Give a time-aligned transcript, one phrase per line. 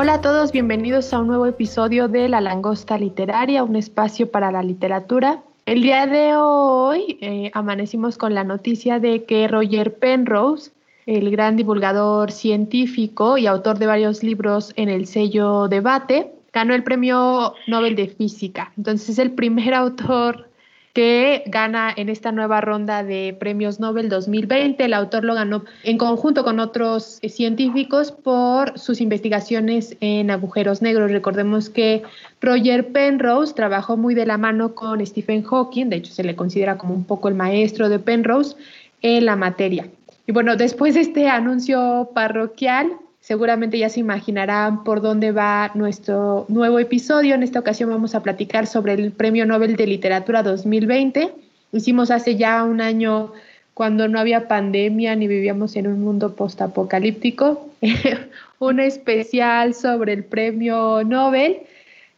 [0.00, 4.52] Hola a todos, bienvenidos a un nuevo episodio de La Langosta Literaria, un espacio para
[4.52, 5.42] la literatura.
[5.66, 10.70] El día de hoy eh, amanecimos con la noticia de que Roger Penrose,
[11.06, 16.84] el gran divulgador científico y autor de varios libros en el sello Debate, ganó el
[16.84, 18.72] premio Nobel de Física.
[18.76, 20.47] Entonces es el primer autor
[20.92, 24.84] que gana en esta nueva ronda de premios Nobel 2020.
[24.84, 30.82] El autor lo ganó en conjunto con otros eh, científicos por sus investigaciones en agujeros
[30.82, 31.10] negros.
[31.10, 32.02] Recordemos que
[32.40, 36.78] Roger Penrose trabajó muy de la mano con Stephen Hawking, de hecho se le considera
[36.78, 38.56] como un poco el maestro de Penrose
[39.02, 39.88] en la materia.
[40.26, 46.46] Y bueno, después de este anuncio parroquial, Seguramente ya se imaginarán por dónde va nuestro
[46.48, 47.34] nuevo episodio.
[47.34, 51.32] En esta ocasión vamos a platicar sobre el Premio Nobel de Literatura 2020.
[51.72, 53.32] Hicimos hace ya un año
[53.74, 57.68] cuando no había pandemia ni vivíamos en un mundo postapocalíptico,
[58.58, 61.58] un especial sobre el Premio Nobel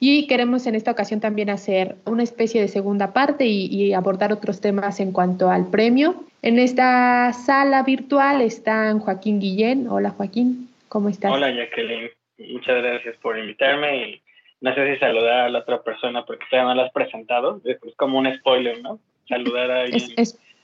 [0.03, 4.63] y queremos en esta ocasión también hacer una especie de segunda parte y, abordar otros
[4.63, 6.25] temas en cuanto al premio.
[6.41, 9.89] En esta sala virtual están Joaquín Guillén.
[9.89, 10.70] Hola Joaquín.
[10.91, 11.31] ¿Cómo estás?
[11.31, 14.23] Hola Jacqueline, muchas gracias por invitarme y
[14.61, 17.79] no sé si saludar a la otra persona porque todavía no la has presentado, es
[17.95, 18.99] como un spoiler, ¿no?
[19.29, 20.01] Saludar a alguien.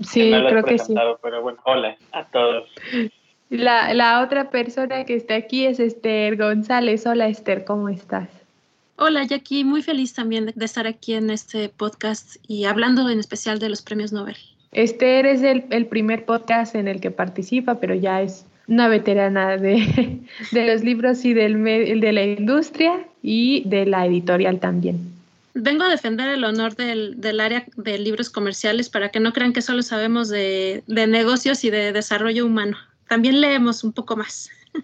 [0.00, 0.97] sí, creo que sí.
[1.22, 2.69] Pero bueno, hola a todos.
[3.50, 7.06] La, la otra persona que está aquí es Esther González.
[7.06, 8.28] Hola Esther, ¿cómo estás?
[8.97, 13.60] Hola Jackie, muy feliz también de estar aquí en este podcast y hablando en especial
[13.60, 14.36] de los premios Nobel.
[14.72, 19.56] Esther es el, el primer podcast en el que participa, pero ya es una veterana
[19.56, 20.21] de,
[20.53, 25.12] de los libros y del, de la industria y de la editorial también.
[25.54, 29.54] Vengo a defender el honor del, del, área de libros comerciales para que no crean
[29.54, 32.77] que solo sabemos de, de, negocios y de desarrollo humano.
[33.09, 34.50] También leemos un poco más.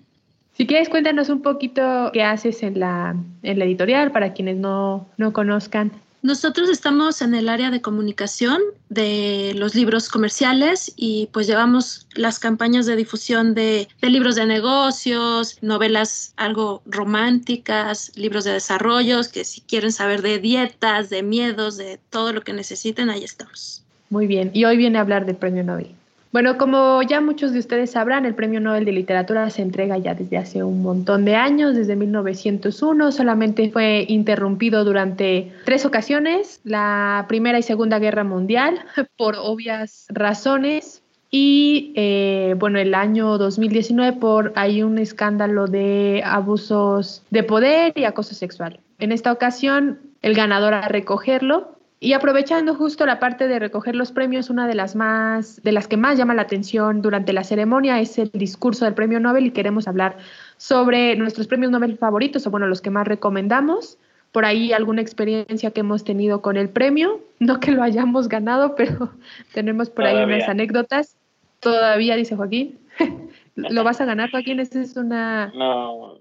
[0.54, 5.09] Si quieres, cuéntanos un poquito qué haces en la, en la editorial para quienes no,
[5.16, 5.91] no conozcan.
[6.22, 12.38] Nosotros estamos en el área de comunicación de los libros comerciales y pues llevamos las
[12.38, 19.62] campañas de difusión de, libros de negocios, novelas algo románticas, libros de desarrollos, que si
[19.62, 23.82] quieren saber de dietas, de miedos, de todo lo que necesiten, ahí estamos.
[24.09, 25.93] Muy bien, y hoy viene a hablar del premio Nobel.
[26.32, 30.15] Bueno, como ya muchos de ustedes sabrán, el Premio Nobel de Literatura se entrega ya
[30.15, 33.12] desde hace un montón de años, desde 1901.
[33.12, 38.81] Solamente fue interrumpido durante tres ocasiones, la Primera y Segunda Guerra Mundial,
[39.19, 41.03] por obvias razones.
[41.31, 48.04] Y eh, bueno, el año 2019 por hay un escándalo de abusos de poder y
[48.04, 48.81] acoso sexual.
[48.99, 54.10] En esta ocasión, el ganador a recogerlo y aprovechando justo la parte de recoger los
[54.10, 58.00] premios, una de las más, de las que más llama la atención durante la ceremonia
[58.00, 60.18] es el discurso del premio Nobel y queremos hablar
[60.56, 63.98] sobre nuestros premios Nobel favoritos o bueno, los que más recomendamos.
[64.32, 68.74] Por ahí alguna experiencia que hemos tenido con el premio, no que lo hayamos ganado,
[68.76, 69.12] pero
[69.54, 71.16] tenemos por ahí unas anécdotas.
[71.60, 72.80] Todavía, dice Joaquín.
[73.54, 74.58] ¿Lo vas a ganar, Joaquín?
[74.58, 75.52] ¿Esa es una,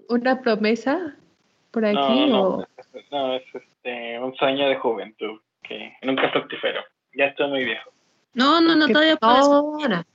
[0.08, 1.16] una promesa
[1.72, 2.26] por aquí?
[2.30, 2.64] No,
[3.10, 6.80] no, es este, un sueño de juventud que nunca fructífero.
[7.14, 7.90] Ya estoy muy viejo.
[8.34, 10.06] No, no, no, todavía puedes.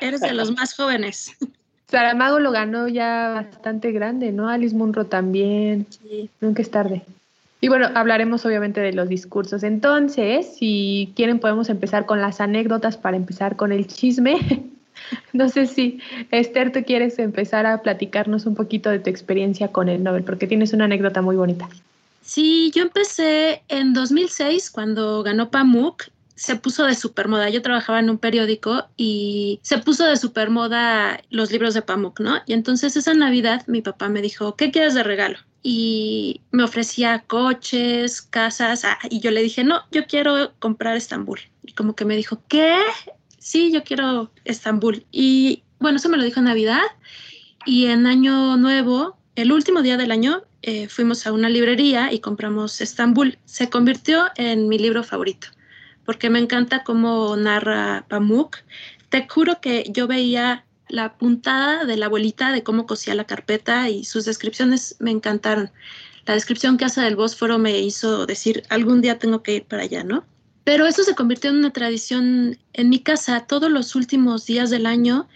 [0.00, 1.36] Eres de los más jóvenes.
[1.86, 4.48] Saramago lo ganó ya bastante grande, ¿no?
[4.48, 5.86] Alice Munro también.
[5.90, 6.30] Sí.
[6.40, 7.02] Nunca es tarde.
[7.60, 9.62] Y bueno, hablaremos obviamente de los discursos.
[9.62, 14.36] Entonces, si quieren, podemos empezar con las anécdotas para empezar con el chisme.
[15.32, 19.88] no sé si, Esther, tú quieres empezar a platicarnos un poquito de tu experiencia con
[19.88, 21.68] el Nobel, porque tienes una anécdota muy bonita.
[22.22, 26.04] Sí, yo empecé en 2006 cuando ganó Pamuk.
[26.34, 27.50] Se puso de supermoda.
[27.50, 32.38] Yo trabajaba en un periódico y se puso de supermoda los libros de Pamuk, ¿no?
[32.46, 35.38] Y entonces esa Navidad mi papá me dijo, ¿qué quieres de regalo?
[35.62, 41.40] Y me ofrecía coches, casas, ah, y yo le dije, no, yo quiero comprar Estambul.
[41.64, 42.78] Y como que me dijo, ¿qué?
[43.38, 45.06] Sí, yo quiero Estambul.
[45.12, 46.82] Y bueno, eso me lo dijo Navidad.
[47.66, 52.20] Y en Año Nuevo, el último día del año, eh, fuimos a una librería y
[52.20, 53.38] compramos Estambul.
[53.44, 55.48] Se convirtió en mi libro favorito,
[56.04, 58.58] porque me encanta cómo narra Pamuk.
[59.08, 63.88] Te juro que yo veía la puntada de la abuelita de cómo cosía la carpeta
[63.88, 65.70] y sus descripciones me encantaron.
[66.26, 69.82] la descripción que hace del Bósforo me hizo decir, algún día tengo que ir para
[69.82, 70.24] allá, ¿no?
[70.64, 73.40] Pero eso se convirtió en una tradición en mi casa.
[73.40, 75.28] Todos los últimos días del año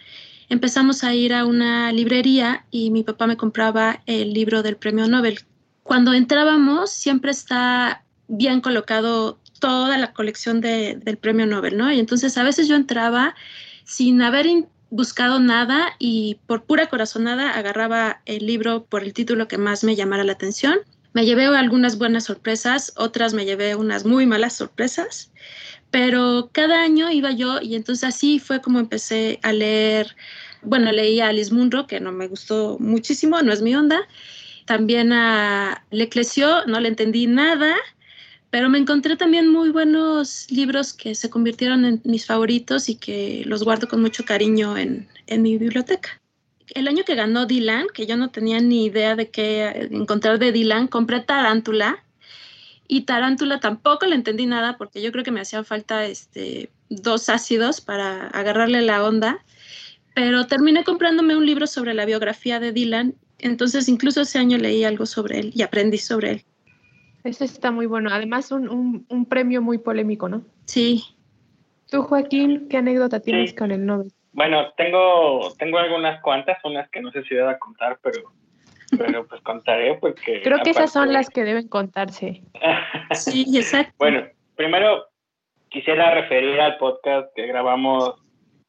[0.48, 5.08] empezamos a ir a una librería y mi papá me compraba el libro del premio
[5.08, 5.40] Nobel.
[5.82, 11.90] Cuando entrábamos siempre está bien colocado toda la colección del premio Nobel, ¿no?
[11.92, 13.34] Y entonces a veces yo entraba
[13.84, 14.46] sin haber
[14.90, 19.96] buscado nada y por pura corazonada agarraba el libro por el título que más me
[19.96, 20.78] llamara la atención.
[21.12, 25.30] Me llevé algunas buenas sorpresas, otras me llevé unas muy malas sorpresas,
[25.90, 30.16] pero cada año iba yo y entonces así fue como empecé a leer,
[30.62, 34.00] bueno, leí a Alice Munro, que no me gustó muchísimo, no es mi onda,
[34.64, 37.76] también a Leclesio, no le entendí nada,
[38.50, 43.42] pero me encontré también muy buenos libros que se convirtieron en mis favoritos y que
[43.46, 46.20] los guardo con mucho cariño en, en mi biblioteca.
[46.74, 50.52] El año que ganó Dylan, que yo no tenía ni idea de qué encontrar de
[50.52, 52.02] Dylan, compré Tarántula
[52.88, 57.28] y Tarántula tampoco le entendí nada porque yo creo que me hacían falta este, dos
[57.28, 59.38] ácidos para agarrarle la onda,
[60.14, 64.84] pero terminé comprándome un libro sobre la biografía de Dylan, entonces incluso ese año leí
[64.84, 66.44] algo sobre él y aprendí sobre él.
[67.24, 68.10] Ese está muy bueno.
[68.12, 70.42] Además, un, un, premio muy polémico, ¿no?
[70.66, 71.02] Sí.
[71.90, 74.12] Tú, Joaquín, ¿qué anécdota tienes con el Nobel?
[74.32, 78.32] Bueno, tengo, tengo algunas cuantas, unas que no sé si deba contar, pero,
[78.96, 80.42] pero pues contaré porque...
[80.42, 82.42] Creo que esas son las que deben contarse.
[83.12, 83.94] sí, exacto.
[83.98, 85.06] Bueno, primero
[85.68, 88.14] quisiera referir al podcast que grabamos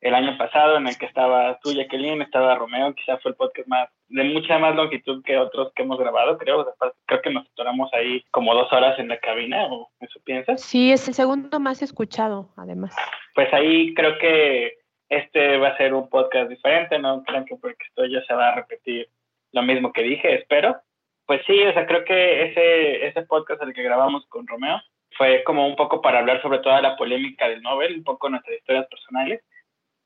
[0.02, 3.68] el año pasado en el que estaba tú, Jacqueline, estaba Romeo, quizás fue el podcast
[3.68, 6.66] más de mucha más longitud que otros que hemos grabado, creo.
[7.06, 10.62] creo que nos atoramos ahí como dos horas en la cabina, ¿o eso piensas?
[10.62, 12.96] Sí, es el segundo más escuchado, además.
[13.36, 14.78] Pues ahí creo que
[15.10, 18.50] este va a ser un podcast diferente, no creo que porque esto ya se va
[18.50, 19.10] a repetir
[19.52, 20.78] lo mismo que dije, espero.
[21.26, 24.82] Pues sí, o sea, creo que ese, ese podcast el que grabamos con Romeo
[25.18, 28.58] fue como un poco para hablar sobre toda la polémica del Nobel, un poco nuestras
[28.58, 29.42] historias personales.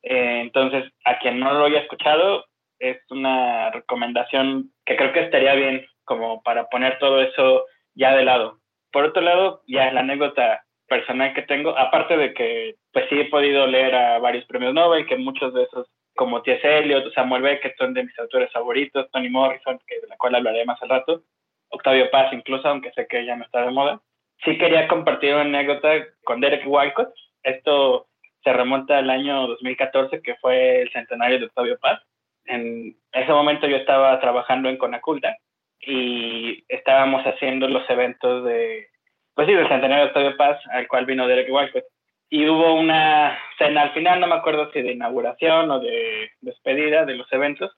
[0.03, 2.45] Eh, entonces, a quien no lo haya escuchado,
[2.79, 8.25] es una recomendación que creo que estaría bien como para poner todo eso ya de
[8.25, 8.59] lado.
[8.91, 13.25] Por otro lado, ya la anécdota personal que tengo, aparte de que pues sí he
[13.25, 16.61] podido leer a varios premios Nobel, que muchos de esos como T.S.
[16.65, 20.65] Eliot, Samuel Beckett son de mis autores favoritos, Toni Morrison, que de la cual hablaré
[20.65, 21.23] más al rato,
[21.69, 24.01] Octavio Paz incluso, aunque sé que ya no está de moda.
[24.43, 25.89] Sí quería compartir una anécdota
[26.23, 27.13] con Derek Walcott.
[27.43, 28.07] Esto
[28.43, 32.01] se remonta al año 2014, que fue el centenario de Octavio Paz
[32.45, 35.37] en ese momento yo estaba trabajando en Conaculta
[35.79, 38.87] y estábamos haciendo los eventos de,
[39.33, 41.83] pues sí, del Centenario de Octavio Paz, al cual vino Derek Walcott.
[42.31, 47.05] Y hubo una cena al final, no me acuerdo si de inauguración o de despedida
[47.05, 47.71] de los eventos,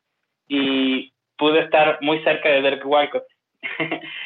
[0.47, 3.25] y pude estar muy cerca de Derek Walcott.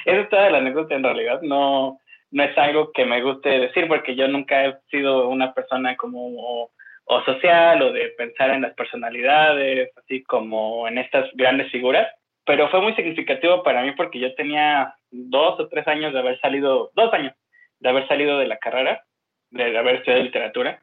[0.06, 2.00] Eso es toda la anécdota en realidad, no,
[2.32, 6.70] no es algo que me guste decir porque yo nunca he sido una persona como
[7.10, 12.08] o social o de pensar en las personalidades, así como en estas grandes figuras.
[12.46, 16.40] Pero fue muy significativo para mí porque yo tenía dos o tres años de haber
[16.42, 17.34] salido, dos años
[17.80, 19.04] de haber salido de la carrera,
[19.52, 20.80] de haber estudiado literatura.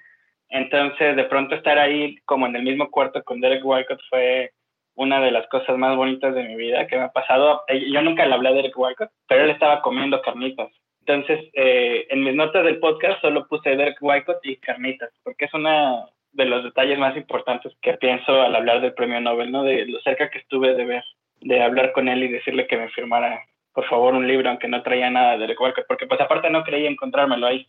[0.48, 4.52] Entonces, de pronto estar ahí como en el mismo cuarto con Derek Walcott fue
[4.94, 7.64] una de las cosas más bonitas de mi vida que me ha pasado.
[7.68, 10.70] Eh, yo nunca le hablé a Derek Walcott, pero él estaba comiendo carnitas.
[11.00, 15.54] Entonces, eh, en mis notas del podcast solo puse Derek Walcott y carnitas, porque es
[15.54, 19.62] una de los detalles más importantes que pienso al hablar del premio Nobel, ¿no?
[19.62, 21.04] De lo cerca que estuve de ver,
[21.40, 24.82] de hablar con él y decirle que me firmara, por favor, un libro, aunque no
[24.82, 27.68] traía nada de Walker, porque pues aparte no creía encontrármelo ahí.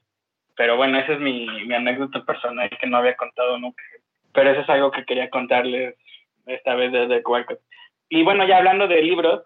[0.55, 3.83] Pero bueno, esa es mi, mi anécdota personal que no había contado nunca.
[4.33, 5.95] Pero eso es algo que quería contarles
[6.45, 7.59] esta vez de Derek Walker.
[8.09, 9.43] Y bueno, ya hablando de libros,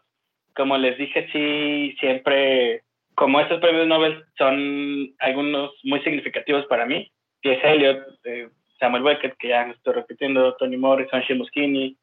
[0.56, 2.84] como les dije, sí, siempre,
[3.16, 7.12] como estos premios Nobel son algunos muy significativos para mí.
[7.42, 7.62] T.S.
[7.64, 8.50] Eliot, eh,
[8.80, 11.98] Samuel Beckett, que ya estoy repitiendo, Tony Morrison, Shimuskini,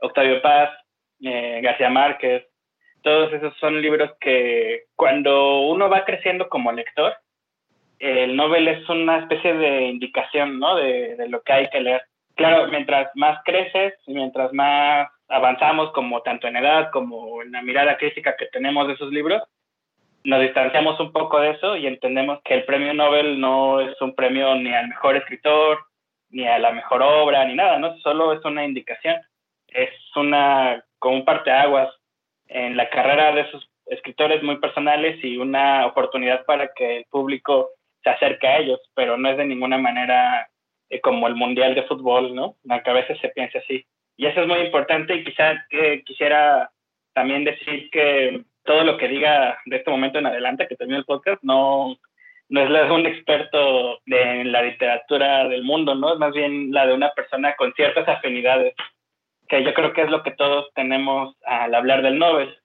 [0.00, 0.70] Octavio Paz,
[1.22, 2.44] eh, García Márquez,
[3.02, 7.14] todos esos son libros que cuando uno va creciendo como lector,
[8.00, 10.74] el Nobel es una especie de indicación, ¿no?
[10.76, 12.02] De, de, lo que hay que leer.
[12.34, 17.98] Claro, mientras más creces, mientras más avanzamos, como tanto en edad como en la mirada
[17.98, 19.42] crítica que tenemos de esos libros,
[20.24, 24.14] nos distanciamos un poco de eso y entendemos que el premio Nobel no es un
[24.14, 25.78] premio ni al mejor escritor,
[26.30, 27.96] ni a la mejor obra, ni nada, ¿no?
[27.98, 29.16] Solo es una indicación.
[29.68, 31.88] Es una, como un parteaguas
[32.48, 37.70] en la carrera de esos escritores muy personales y una oportunidad para que el público
[38.02, 40.48] se acerque a ellos, pero no es de ninguna manera
[40.88, 42.56] eh, como el Mundial de Fútbol, ¿no?
[42.68, 43.86] Aunque a veces se piensa así.
[44.16, 46.70] Y eso es muy importante y quizá eh, quisiera
[47.14, 51.04] también decir que todo lo que diga de este momento en adelante que termine el
[51.04, 51.96] podcast no,
[52.48, 56.12] no es un experto de la literatura del mundo, ¿no?
[56.12, 58.74] Es más bien la de una persona con ciertas afinidades,
[59.48, 62.56] que yo creo que es lo que todos tenemos al hablar del Nobel.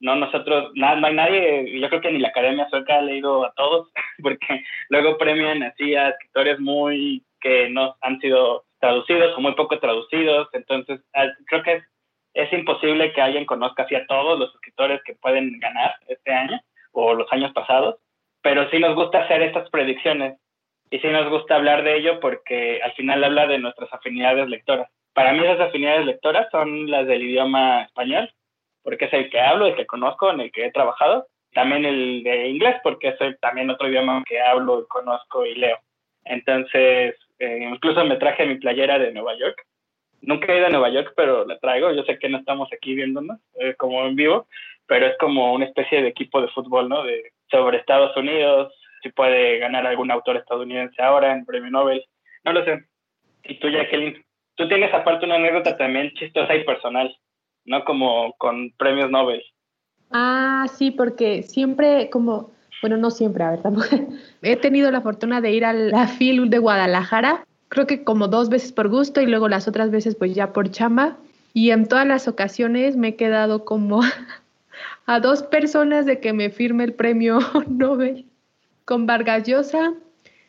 [0.00, 3.44] No, nosotros, no, no hay nadie, yo creo que ni la Academia Sueca ha leído
[3.44, 3.90] a todos,
[4.22, 9.78] porque luego premian así a escritores muy que no han sido traducidos o muy poco
[9.78, 11.00] traducidos, entonces
[11.46, 11.84] creo que es
[12.38, 16.60] es imposible que alguien conozca así a todos los escritores que pueden ganar este año
[16.92, 17.96] o los años pasados,
[18.42, 20.38] pero sí nos gusta hacer estas predicciones
[20.90, 24.88] y sí nos gusta hablar de ello porque al final habla de nuestras afinidades lectoras.
[25.14, 28.30] Para mí esas afinidades lectoras son las del idioma español,
[28.88, 31.26] porque es el que hablo, el que conozco, en el que he trabajado.
[31.52, 35.78] También el de inglés, porque es también otro idioma que hablo, conozco y leo.
[36.24, 39.62] Entonces, eh, incluso me traje mi playera de Nueva York,
[40.22, 41.92] Nunca he ido a Nueva York, pero la traigo.
[41.92, 44.48] Yo sé que no estamos aquí viéndonos eh, como en vivo,
[44.86, 47.04] pero es como una especie de equipo de fútbol, ¿no?
[47.04, 52.04] De, sobre Estados Unidos, si puede ganar algún autor estadounidense ahora en premio Nobel.
[52.42, 52.84] No lo sé.
[53.44, 54.24] Y tú, Jacqueline,
[54.56, 57.14] tú tienes aparte una anécdota también chistosa y personal,
[57.68, 57.84] ¿no?
[57.84, 59.42] Como con premios Nobel.
[60.10, 62.50] Ah, sí, porque siempre como,
[62.82, 63.86] bueno, no siempre, a ver, tampoco.
[64.42, 68.48] He tenido la fortuna de ir a la FIL de Guadalajara creo que como dos
[68.48, 71.16] veces por gusto y luego las otras veces pues ya por chamba.
[71.54, 74.00] Y en todas las ocasiones me he quedado como
[75.06, 78.26] a dos personas de que me firme el premio Nobel.
[78.84, 79.92] Con Vargas Llosa,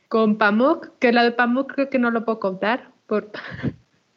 [0.07, 3.31] con Pamuk, que la de Pamuk creo que no lo puedo contar, por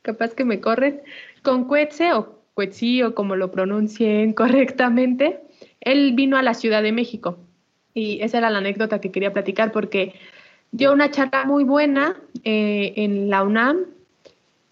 [0.03, 1.03] capaz que me corren.
[1.43, 5.41] Con Cuetze o Cuetzi o como lo pronuncien correctamente,
[5.81, 7.39] él vino a la Ciudad de México.
[7.95, 10.15] Y esa era la anécdota que quería platicar porque
[10.73, 13.87] dio una charla muy buena eh, en la UNAM,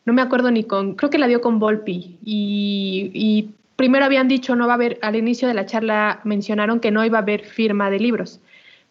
[0.07, 4.57] no me acuerdo ni con, creo que la dio con Volpi, y, primero habían dicho
[4.57, 7.45] no va a haber, al inicio de la charla mencionaron que no iba a haber
[7.45, 8.41] firma de libros,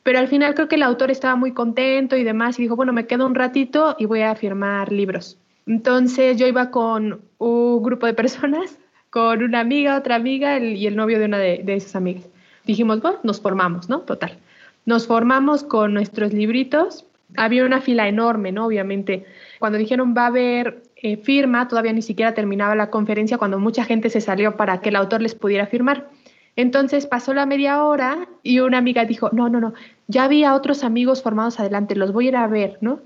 [0.01, 2.93] pero al final creo que el autor estaba muy contento y demás y dijo, bueno,
[2.93, 5.38] me quedo un ratito y voy a firmar libros.
[5.69, 8.79] Entonces yo iba con un grupo de personas,
[9.11, 12.27] con una amiga, otra amiga y el novio de una de, esas amigas.
[12.65, 13.99] Dijimos, bueno, nos formamos, ¿no?
[13.99, 14.38] Total.
[14.85, 17.05] Nos formamos con nuestros libritos.
[17.38, 18.65] Había una fila enorme, ¿no?
[18.65, 19.25] Obviamente.
[19.59, 23.83] Cuando dijeron va a haber eh, firma, todavía ni siquiera terminaba la conferencia cuando mucha
[23.83, 26.09] gente se salió para que el autor les pudiera firmar.
[26.55, 29.75] Entonces pasó la media hora y una amiga dijo, no, no, no,
[30.07, 33.01] ya había otros amigos formados adelante, los voy a ir a ver, ¿no?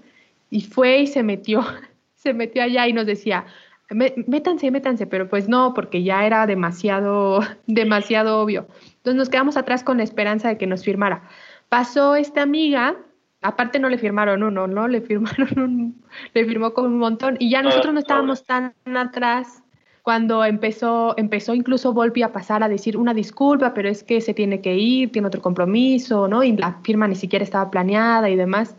[0.49, 1.65] Y fue y se metió,
[2.23, 3.45] se metió allá y nos decía,
[3.89, 8.67] métanse, métanse, pero pues no, porque ya era demasiado, demasiado obvio.
[8.97, 11.23] Entonces nos quedamos atrás con la esperanza de que nos firmara.
[11.67, 12.95] Pasó esta amiga,
[13.41, 14.87] aparte no le firmaron uno, ¿no?
[14.87, 16.03] Le firmaron un,
[16.33, 19.61] le firmó con un montón y ya ah, nosotros no estábamos tan atrás
[20.01, 24.33] cuando empezó, empezó incluso Volpi a pasar a decir una disculpa, pero es que se
[24.33, 26.43] tiene que ir, tiene otro compromiso, ¿no?
[26.43, 28.75] Y la firma ni siquiera estaba planeada y demás.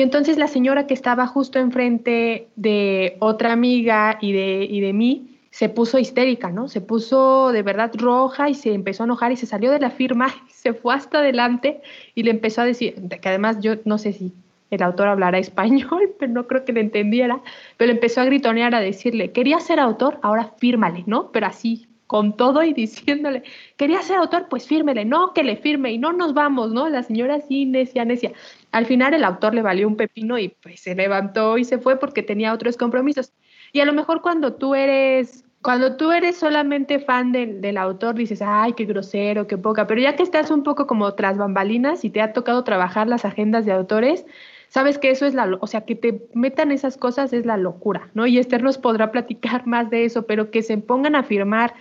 [0.00, 4.94] Y entonces la señora que estaba justo enfrente de otra amiga y de, y de
[4.94, 6.68] mí, se puso histérica, ¿no?
[6.68, 9.90] Se puso de verdad roja y se empezó a enojar y se salió de la
[9.90, 11.82] firma, y se fue hasta adelante
[12.14, 14.32] y le empezó a decir, que además yo no sé si
[14.70, 17.42] el autor hablará español, pero no creo que le entendiera,
[17.76, 21.30] pero empezó a gritonear a decirle, quería ser autor, ahora fírmale, ¿no?
[21.30, 23.44] Pero así, con todo y diciéndole,
[23.76, 26.88] quería ser autor, pues fírmele, no, que le firme y no nos vamos, ¿no?
[26.88, 28.32] La señora así, necia, necia.
[28.72, 32.00] Al final el autor le valió un pepino y pues se levantó y se fue
[32.00, 33.32] porque tenía otros compromisos.
[33.72, 38.42] Y a lo mejor cuando tú eres, cuando tú eres solamente fan del autor, dices,
[38.42, 42.10] ay, qué grosero, qué poca, pero ya que estás un poco como tras bambalinas y
[42.10, 44.26] te ha tocado trabajar las agendas de autores,
[44.70, 48.10] sabes que eso es la, o sea, que te metan esas cosas es la locura,
[48.14, 48.26] ¿no?
[48.26, 51.74] Y Esther nos podrá platicar más de eso, pero que se pongan a firmar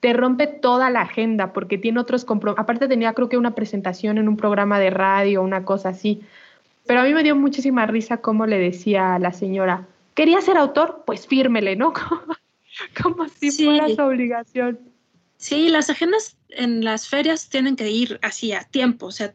[0.00, 2.62] te rompe toda la agenda porque tiene otros compromisos.
[2.62, 6.22] Aparte tenía creo que una presentación en un programa de radio, una cosa así.
[6.86, 10.56] Pero a mí me dio muchísima risa cómo le decía a la señora, quería ser
[10.56, 11.92] autor, pues fírmele, ¿no?
[13.02, 14.78] Como si fuera su obligación.
[15.38, 19.34] Sí, las agendas en las ferias tienen que ir así a tiempo, o sea,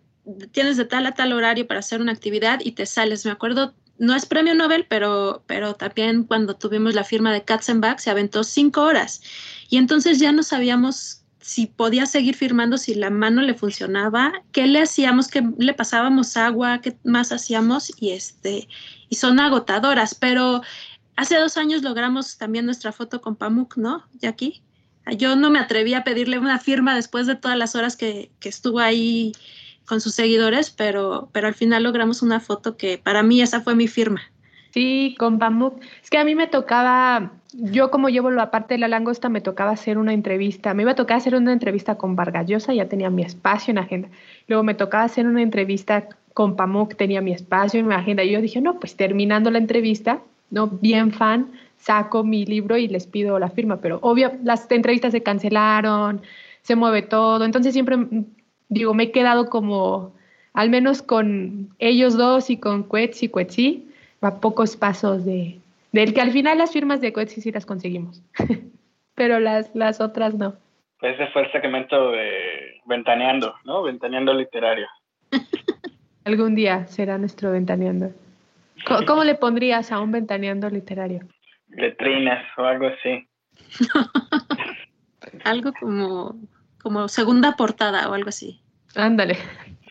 [0.51, 3.25] tienes de tal a tal horario para hacer una actividad y te sales.
[3.25, 7.99] Me acuerdo, no es premio Nobel, pero, pero también cuando tuvimos la firma de Katzenbach
[7.99, 9.21] se aventó cinco horas.
[9.69, 14.65] Y entonces ya no sabíamos si podía seguir firmando, si la mano le funcionaba, qué
[14.65, 18.67] le hacíamos, qué le pasábamos agua, qué más hacíamos y este
[19.07, 20.63] y son agotadoras, pero
[21.15, 24.63] hace dos años logramos también nuestra foto con Pamuk, ¿no, Jackie?
[25.15, 28.49] Yo no me atreví a pedirle una firma después de todas las horas que, que
[28.49, 29.33] estuvo ahí
[29.91, 33.75] con sus seguidores, pero, pero al final logramos una foto que para mí esa fue
[33.75, 34.21] mi firma.
[34.69, 35.81] Sí, con Pamuk.
[36.01, 39.41] Es que a mí me tocaba, yo como llevo la parte de la langosta, me
[39.41, 40.73] tocaba hacer una entrevista.
[40.73, 44.07] Me iba a tocar hacer una entrevista con Vargallosa, ya tenía mi espacio en agenda.
[44.47, 48.23] Luego me tocaba hacer una entrevista con Pamuk, tenía mi espacio en mi agenda.
[48.23, 50.21] Y yo dije, no, pues terminando la entrevista,
[50.51, 53.81] no, bien fan, saco mi libro y les pido la firma.
[53.81, 56.21] Pero obvio, las entrevistas se cancelaron,
[56.61, 57.43] se mueve todo.
[57.43, 57.97] Entonces siempre,
[58.71, 60.13] digo, me he quedado como,
[60.53, 63.87] al menos con ellos dos y con Cuetzi y Cuetzi
[64.21, 65.59] a pocos pasos de,
[65.91, 68.21] del que al final las firmas de Coetzee sí las conseguimos,
[69.15, 70.55] pero las, las otras no.
[70.99, 73.83] Pues ese fue el segmento de Ventaneando, ¿no?
[73.83, 74.87] Ventaneando literario.
[76.25, 78.11] Algún día será nuestro Ventaneando.
[79.07, 81.21] ¿Cómo, le pondrías a un Ventaneando literario?
[81.69, 83.27] Letrinas o algo así.
[85.43, 86.35] algo como,
[86.81, 88.61] como segunda portada o algo así.
[88.95, 89.37] Ándale.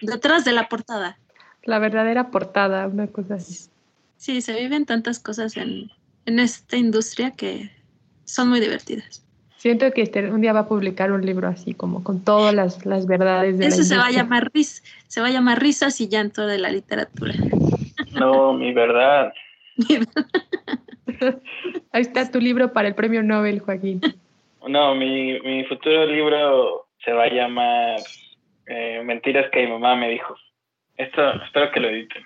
[0.03, 1.19] Detrás de la portada.
[1.65, 3.71] La verdadera portada, una cosa así.
[4.17, 5.91] Sí, se viven tantas cosas en,
[6.27, 7.71] esta industria que
[8.25, 9.25] son muy divertidas.
[9.57, 12.87] Siento que este, un día va a publicar un libro así, como con todas las,
[12.87, 16.47] las verdades de Eso se va a llamar se va a llamar risas y llanto
[16.47, 17.35] de la literatura.
[18.13, 19.33] No, mi verdad.
[21.93, 24.01] Ahí está tu libro para el premio Nobel, Joaquín.
[24.69, 28.01] No, mi, mi futuro libro se va a llamar
[28.67, 30.37] eh, Mentiras que mi mamá me dijo.
[30.97, 32.25] Esto espero que lo editen.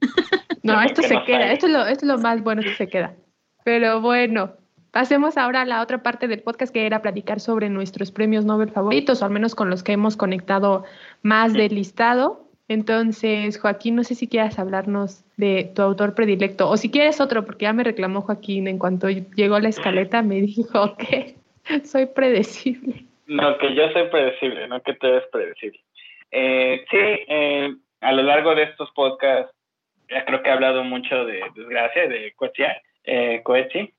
[0.64, 3.16] No, esto se queda, esto es, lo, esto es lo más bueno que se queda.
[3.64, 4.52] Pero bueno,
[4.92, 8.70] pasemos ahora a la otra parte del podcast que era platicar sobre nuestros premios Nobel
[8.70, 10.84] favoritos, o al menos con los que hemos conectado
[11.22, 12.48] más del listado.
[12.68, 17.44] Entonces, Joaquín, no sé si quieras hablarnos de tu autor predilecto, o si quieres otro,
[17.44, 21.36] porque ya me reclamó Joaquín en cuanto llegó la escaleta, me dijo que
[21.84, 23.04] soy predecible.
[23.26, 25.80] No, que yo soy predecible, no que tú eres predecible.
[26.30, 29.54] Eh, sí, eh, a lo largo de estos podcasts
[30.26, 32.26] creo que he hablado mucho de Desgracia, de
[33.04, 33.92] eh, Coetzee.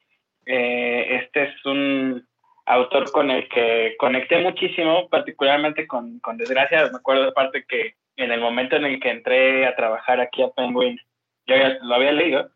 [0.45, 2.27] Eh, este es un
[2.65, 6.89] autor con el que conecté muchísimo, particularmente con, con Desgracia.
[6.91, 10.43] Me acuerdo de parte que en el momento en el que entré a trabajar aquí
[10.43, 10.99] a Penguin,
[11.45, 12.49] yo ya lo había leído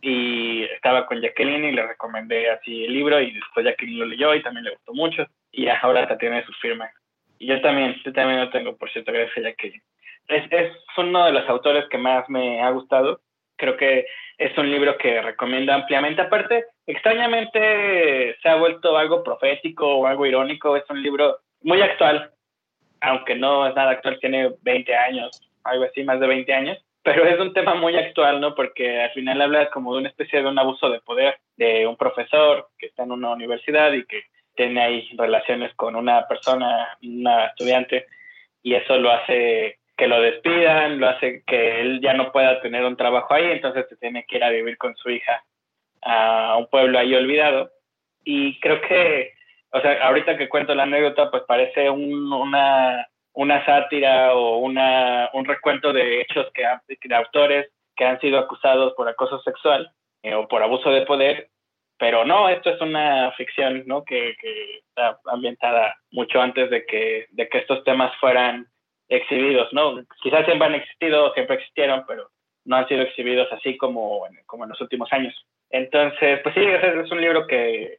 [0.00, 4.34] y estaba con Jacqueline y le recomendé así el libro y después Jacqueline lo leyó
[4.34, 6.90] y también le gustó mucho y ahora hasta tiene su firma.
[7.38, 9.82] Y yo también, yo también lo tengo, por cierto, gracias a Jacqueline
[10.28, 13.20] es, es uno de los autores que más me ha gustado.
[13.56, 14.06] Creo que
[14.36, 16.22] es un libro que recomiendo ampliamente.
[16.22, 20.76] Aparte, extrañamente se ha vuelto algo profético o algo irónico.
[20.76, 22.30] Es un libro muy actual,
[23.00, 26.78] aunque no es nada actual, tiene 20 años, algo así, más de 20 años.
[27.02, 28.54] Pero es un tema muy actual, ¿no?
[28.54, 31.96] Porque al final habla como de una especie de un abuso de poder de un
[31.96, 34.22] profesor que está en una universidad y que
[34.54, 38.06] tiene ahí relaciones con una persona, una estudiante,
[38.62, 42.84] y eso lo hace que lo despidan, lo hace que él ya no pueda tener
[42.84, 45.42] un trabajo ahí, entonces se tiene que ir a vivir con su hija
[46.02, 47.70] a un pueblo ahí olvidado.
[48.24, 49.32] Y creo que,
[49.72, 55.44] o sea, ahorita que cuento la anécdota, pues parece una, una sátira o una, un
[55.44, 56.64] recuento de hechos que,
[57.08, 59.90] de autores que han sido acusados por acoso sexual
[60.22, 61.50] eh, o por abuso de poder,
[61.98, 64.04] pero no, esto es una ficción, ¿no?
[64.04, 68.66] Que, que está ambientada mucho antes de que, de que estos temas fueran
[69.08, 70.04] exhibidos, ¿no?
[70.22, 72.30] Quizás siempre han existido, siempre existieron, pero
[72.64, 75.34] no han sido exhibidos así como en, como en los últimos años.
[75.70, 77.98] Entonces, pues sí, es un libro que,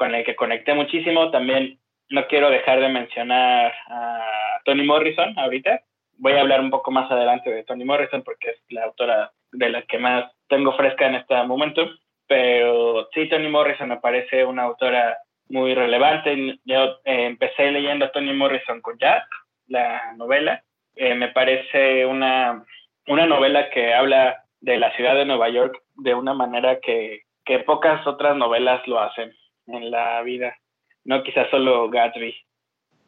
[0.00, 1.30] con el que conecté muchísimo.
[1.30, 4.24] También no quiero dejar de mencionar a
[4.64, 5.82] Toni Morrison ahorita.
[6.16, 9.68] Voy a hablar un poco más adelante de Toni Morrison porque es la autora de
[9.68, 11.86] la que más tengo fresca en este momento.
[12.26, 15.18] Pero sí, Toni Morrison me parece una autora
[15.50, 16.58] muy relevante.
[16.64, 19.24] Yo eh, empecé leyendo a Toni Morrison con Jack
[19.66, 20.62] la novela.
[20.96, 22.64] Eh, me parece una,
[23.06, 27.58] una novela que habla de la ciudad de Nueva York de una manera que, que
[27.58, 29.34] pocas otras novelas lo hacen
[29.78, 30.56] en la vida.
[31.04, 32.34] No quizás solo Gatsby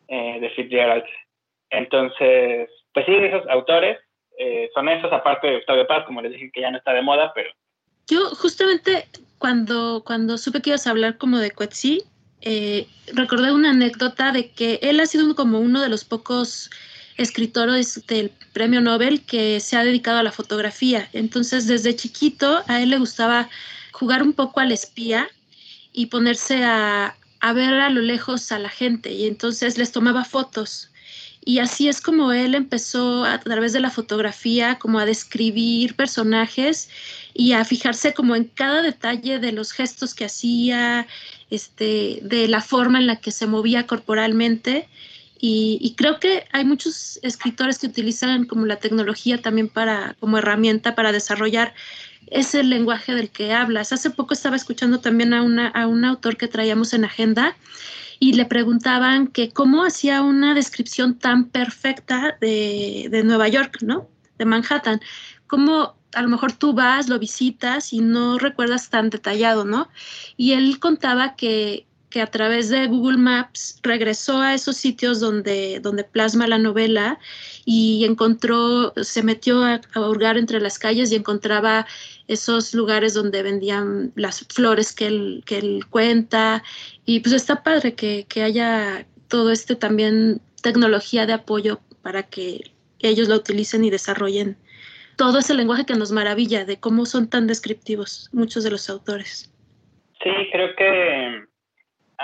[0.08, 1.04] eh, de Fitzgerald.
[1.70, 3.98] Entonces, pues sí, esos autores
[4.38, 7.02] eh, son esos, aparte de Octavio Paz, como les dije que ya no está de
[7.02, 7.50] moda, pero...
[8.08, 9.06] Yo justamente
[9.38, 12.02] cuando, cuando supe que ibas a hablar como de Coetzee,
[12.40, 16.70] eh, recordé una anécdota de que él ha sido como uno de los pocos
[17.16, 21.08] escritores del premio Nobel que se ha dedicado a la fotografía.
[21.12, 23.48] Entonces, desde chiquito a él le gustaba
[23.92, 25.28] jugar un poco al espía
[25.92, 30.24] y ponerse a, a ver a lo lejos a la gente y entonces les tomaba
[30.24, 30.88] fotos.
[31.44, 36.88] Y así es como él empezó a través de la fotografía como a describir personajes
[37.34, 41.08] y a fijarse como en cada detalle de los gestos que hacía,
[41.50, 44.88] este, de la forma en la que se movía corporalmente
[45.44, 50.94] Y, creo que hay muchos escritores que utilizan como la tecnología también para, como herramienta
[50.94, 51.74] para desarrollar
[52.26, 53.92] ese lenguaje del que hablas.
[53.92, 57.56] Hace poco estaba escuchando también a, una, a un autor que traíamos en agenda
[58.18, 64.08] y le preguntaban que cómo hacía una descripción tan perfecta de, de Nueva York, ¿no?
[64.38, 65.00] De Manhattan.
[65.46, 69.88] Cómo a lo mejor tú vas, lo visitas y no recuerdas tan detallado, ¿no?
[70.36, 75.80] Y él contaba que, que a través de Google Maps regresó a esos sitios donde,
[75.80, 77.18] donde plasma la novela
[77.64, 81.86] y encontró, se metió a, a, hurgar entre las calles y encontraba
[82.28, 86.62] esos lugares donde vendían las flores que él, que él cuenta.
[87.06, 92.72] Y pues está padre que, que haya todo este también tecnología de apoyo para que
[93.00, 94.58] ellos lo utilicen y desarrollen
[95.16, 99.50] todo ese lenguaje que nos maravilla de cómo son tan descriptivos muchos de los autores.
[100.22, 101.51] Sí, creo que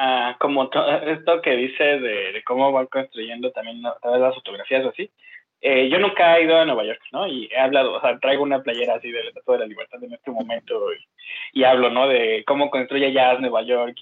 [0.00, 0.70] Ah, como
[1.06, 5.10] esto que dice de, cómo van construyendo también las fotografías o así.
[5.60, 7.26] Eh, yo nunca he ido a Nueva York, ¿no?
[7.26, 10.12] Y he hablado, o sea, traigo una playera así de la de la Libertad en
[10.12, 10.80] este momento
[11.52, 12.06] y, hablo, ¿no?
[12.06, 13.96] De cómo construye jazz Nueva York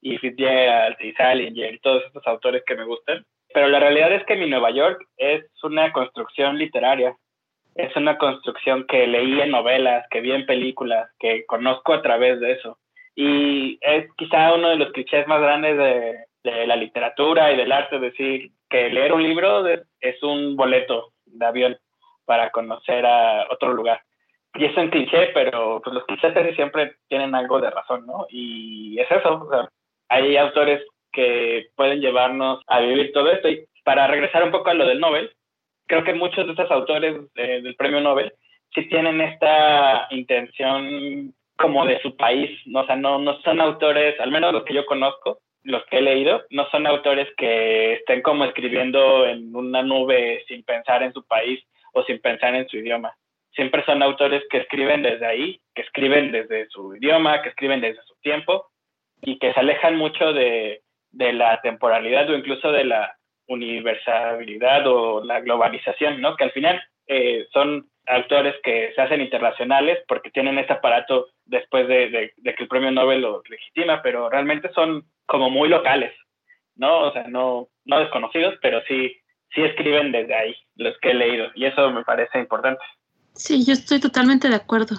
[0.00, 3.26] y, y Fitzgerald y Salinger y todos estos autores que me gustan.
[3.52, 7.14] Pero la realidad es que mi Nueva York es una construcción literaria.
[7.74, 12.40] Es una construcción que leí en novelas, que vi en películas, que conozco a través
[12.40, 12.78] de eso.
[13.20, 17.98] Y es quizá uno de los clichés más grandes de, la literatura y del arte,
[17.98, 21.76] decir que leer un libro es un boleto de avión
[22.24, 24.00] para conocer a otro lugar.
[24.54, 28.26] Y es un cliché, pero pues los clichés siempre tienen algo de razón, ¿no?
[28.30, 29.48] Y es eso,
[30.08, 33.48] hay autores que pueden llevarnos a vivir todo esto.
[33.48, 35.32] Y para regresar un poco a lo del Nobel,
[35.88, 38.32] creo que muchos de estos autores del premio Nobel
[38.72, 44.30] sí tienen esta intención como de su país, o sea, no, no son autores, al
[44.30, 48.44] menos los que yo conozco, los que he leído, no son autores que estén como
[48.44, 53.12] escribiendo en una nube sin pensar en su país o sin pensar en su idioma.
[53.52, 58.02] Siempre son autores que escriben desde ahí, que escriben desde su idioma, que escriben desde
[58.04, 58.66] su tiempo
[59.20, 63.16] y que se alejan mucho de, de la temporalidad o incluso de la
[63.48, 66.36] universalidad o la globalización, ¿no?
[66.36, 71.88] Que al final eh, son autores que se hacen internacionales porque tienen este aparato después
[71.88, 76.12] de, que el premio Nobel lo legitima, pero realmente son como muy locales,
[76.76, 77.00] ¿no?
[77.00, 79.16] O sea, no, no desconocidos, pero sí,
[79.54, 82.82] sí escriben desde ahí, los que he leído, y eso me parece importante.
[83.34, 84.96] Sí, yo estoy totalmente de acuerdo.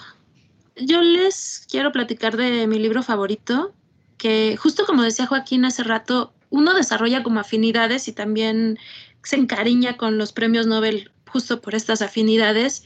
[0.75, 3.73] Yo les quiero platicar de mi libro favorito,
[4.17, 8.77] que justo como decía Joaquín hace rato, uno desarrolla como afinidades y también
[9.23, 12.83] se encariña con los premios Nobel justo por estas afinidades.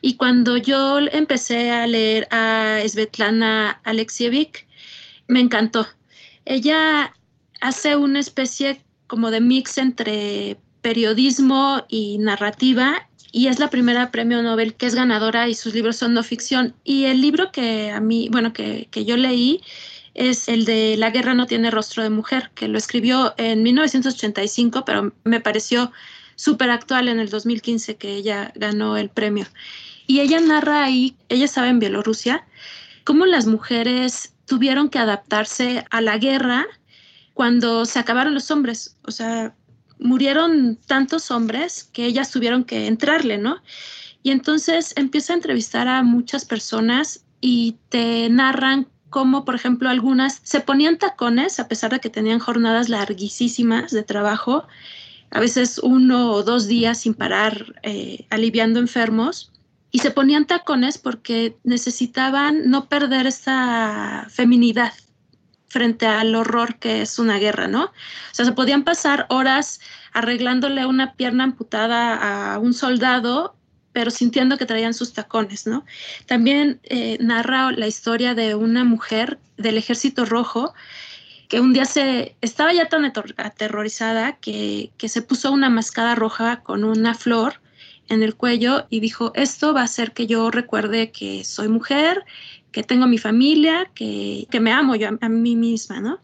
[0.00, 4.66] Y cuando yo empecé a leer a Svetlana Alexievich,
[5.28, 5.86] me encantó.
[6.44, 7.14] Ella
[7.60, 14.42] hace una especie como de mix entre periodismo y narrativa y es la primera premio
[14.42, 16.74] Nobel que es ganadora y sus libros son no ficción.
[16.84, 19.60] Y el libro que a mí, bueno, que, que yo leí
[20.14, 24.84] es el de La guerra no tiene rostro de mujer, que lo escribió en 1985,
[24.84, 25.90] pero me pareció
[26.36, 29.46] súper actual en el 2015 que ella ganó el premio.
[30.06, 32.46] Y ella narra ahí, ella sabe en Bielorrusia,
[33.04, 36.66] cómo las mujeres tuvieron que adaptarse a la guerra
[37.32, 38.96] cuando se acabaron los hombres.
[39.04, 39.54] O sea,
[39.98, 43.62] murieron tantos hombres que ellas tuvieron que entrarle, ¿no?
[44.22, 50.40] Y entonces empieza a entrevistar a muchas personas y te narran cómo, por ejemplo, algunas
[50.42, 54.66] se ponían tacones a pesar de que tenían jornadas larguísimas de trabajo
[55.30, 59.52] a veces uno o dos días sin parar eh, aliviando enfermos
[59.90, 64.92] y se ponían tacones porque necesitaban no perder esa feminidad
[65.68, 67.84] frente al horror que es una guerra, ¿no?
[67.84, 67.90] O
[68.32, 69.80] sea, se podían pasar horas
[70.12, 73.56] arreglándole una pierna amputada a un soldado,
[73.92, 75.84] pero sintiendo que traían sus tacones, ¿no?
[76.26, 80.74] También eh, narra la historia de una mujer del ejército rojo
[81.54, 86.82] que un día se estaba ya tan aterrorizada que, se puso una mascada roja con
[86.82, 87.60] una flor
[88.08, 92.24] en el cuello y dijo, esto va a hacer que yo recuerde que soy mujer,
[92.72, 96.18] que tengo mi familia, que, me amo yo a, mí misma, ¿no?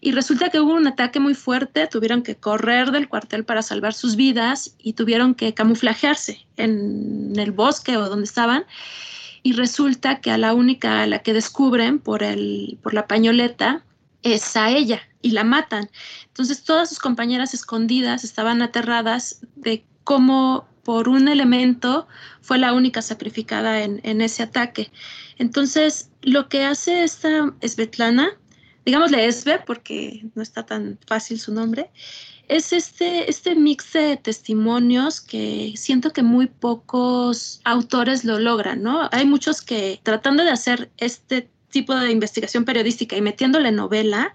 [0.00, 3.92] Y resulta que hubo un ataque muy fuerte, tuvieron que correr del cuartel para salvar
[3.92, 8.64] sus vidas y tuvieron que camuflajearse en el bosque o donde estaban.
[9.42, 13.82] Y resulta que a la única a la que descubren por, el, por la pañoleta
[14.22, 15.90] es a ella y la matan.
[16.26, 22.06] Entonces todas sus compañeras escondidas estaban aterradas de cómo por un elemento
[22.42, 24.92] fue la única sacrificada en, ese ataque.
[25.36, 28.28] Entonces lo que hace esta Svetlana,
[28.84, 31.90] digámosle Esbe porque no está tan fácil su nombre,
[32.46, 39.08] es este, este mix de testimonios que siento que muy pocos autores lo logran, ¿no?
[39.10, 44.34] Hay muchos que tratando de hacer este tipo de investigación periodística y metiéndole novela,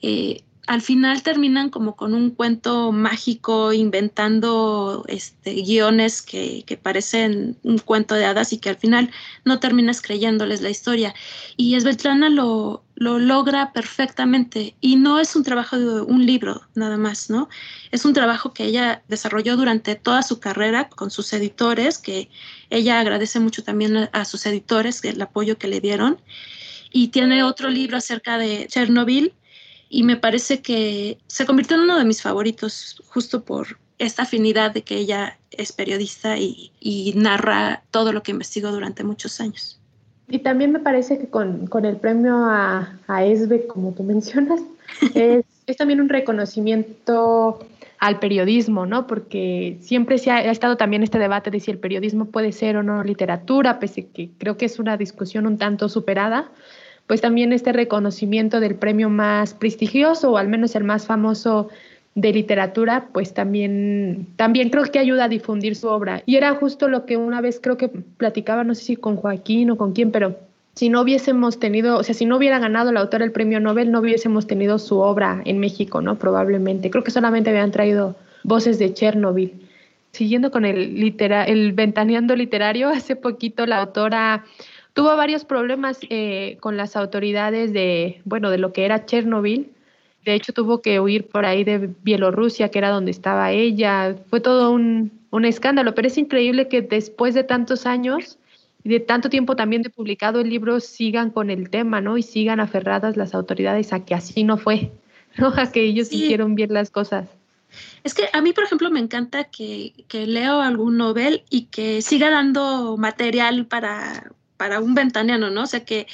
[0.00, 7.78] eh, al final terminan como con un cuento mágico, inventando este, guiones que, parecen un
[7.78, 9.10] cuento de hadas y que al final
[9.44, 11.16] no terminas creyéndoles la historia.
[11.56, 16.96] Y Esbetlana lo, lo logra perfectamente y no es un trabajo de un libro nada
[16.96, 17.48] más, ¿no?
[17.90, 22.30] Es un trabajo que ella desarrolló durante toda su carrera con sus editores, que
[22.70, 26.20] ella agradece mucho también a, sus editores el apoyo que le dieron.
[26.92, 29.34] Y tiene otro libro acerca de Chernobyl
[29.88, 34.70] y me parece que se convirtió en uno de mis favoritos justo por esta afinidad
[34.70, 39.81] de que ella es periodista y, narra todo lo que investigó durante muchos años.
[40.32, 44.62] Y también me parece que con, el premio a, a, ESBE, como tú mencionas,
[45.14, 47.58] es, es, también un reconocimiento
[47.98, 49.06] al periodismo, ¿no?
[49.06, 52.78] Porque siempre se ha, ha, estado también este debate de si el periodismo puede ser
[52.78, 56.50] o no literatura, pese que creo que es una discusión un tanto superada
[57.06, 61.68] pues también este reconocimiento del premio más prestigioso o al menos el más famoso
[62.14, 66.22] de literatura, pues también, también creo que ayuda a difundir su obra.
[66.26, 69.70] Y era justo lo que una vez creo que platicaba, no sé si con Joaquín
[69.70, 70.36] o con quién, pero
[70.74, 73.90] si no hubiésemos tenido, o sea, si no hubiera ganado el autor el premio Nobel,
[73.90, 76.18] no hubiésemos tenido su obra en México, ¿no?
[76.18, 76.90] Probablemente.
[76.90, 79.52] Creo que solamente habían traído voces de Chernobyl.
[80.12, 84.44] Siguiendo con el, litera el ventaneando literario, hace poquito la autora
[84.94, 89.70] Tuvo varios problemas eh, con las autoridades de, bueno, de lo que era Chernobyl.
[90.24, 94.16] De hecho, tuvo que huir por ahí de Bielorrusia, que era donde estaba ella.
[94.30, 98.38] Fue todo un, un escándalo, pero es increíble que después de tantos años
[98.84, 102.18] y de tanto tiempo también de publicado el libro sigan con el tema, ¿no?
[102.18, 104.92] Y sigan aferradas las autoridades a que así no fue,
[105.38, 105.48] ¿no?
[105.48, 107.28] A que ellos hicieron bien las cosas.
[108.04, 112.02] Es que a mí, por ejemplo, me encanta que, que leo algún novel y que
[112.02, 115.62] siga dando material para, para un ventaneano, ¿no?
[115.62, 116.06] O sea que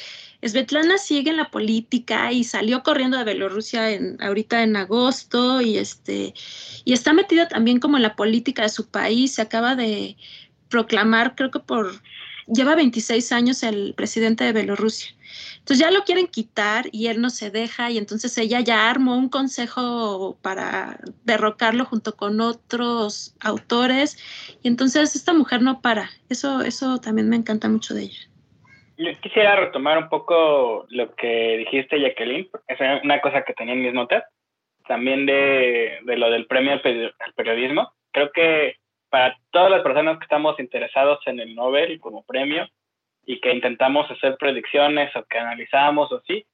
[0.42, 5.79] Svetlana sigue en la política y salió corriendo de Bielorrusia en, ahorita en agosto y
[5.79, 6.33] este
[6.85, 9.35] y está metida también como en la política de su país.
[9.35, 10.16] Se acaba de
[10.68, 12.01] proclamar, creo que por
[12.46, 15.14] lleva 26 años el presidente de Bielorrusia.
[15.59, 19.16] Entonces ya lo quieren quitar y él no se deja y entonces ella ya armó
[19.16, 24.16] un consejo para derrocarlo junto con otros autores
[24.62, 26.11] y entonces esta mujer no para.
[26.29, 28.27] Eso eso también me encanta mucho de ella.
[28.98, 32.50] Yo quisiera retomar un poco lo que dijiste, Jacqueline.
[32.66, 34.24] Es una cosa que tenía en mis notas.
[34.88, 36.80] También de, de lo del premio al,
[37.37, 37.92] periodismo.
[38.11, 38.74] Creo que
[39.08, 42.66] para todas las personas que estamos interesados en el Nobel como premio
[43.24, 46.44] y que intentamos hacer predicciones o que analizamos o sí,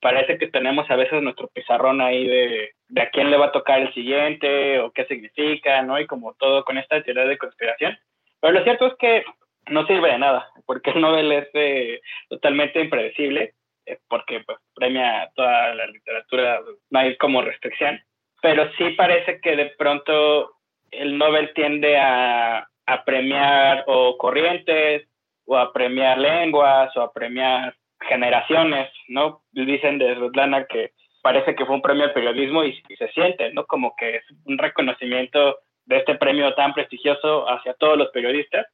[0.00, 3.52] parece que tenemos a veces nuestro pizarrón ahí de, de a quién le va a
[3.52, 6.00] tocar el siguiente o qué significa, ¿no?
[6.00, 7.96] Y como todo con esta teoría de conspiración.
[8.40, 9.24] Pero lo cierto es que
[9.68, 13.54] no sirve de nada, porque el Nobel es eh, totalmente impredecible,
[13.86, 18.00] eh, porque pues, premia toda la literatura, no hay como restricción,
[18.40, 20.52] pero sí parece que de pronto
[20.90, 25.08] el Nobel tiende a, a premiar o corrientes,
[25.46, 29.42] o a premiar lenguas, o a premiar generaciones, ¿no?
[29.52, 33.52] Dicen de Rutlana que parece que fue un premio al periodismo y, y se siente,
[33.52, 33.64] ¿no?
[33.66, 38.66] Como que es un reconocimiento de este premio tan prestigioso hacia todos los periodistas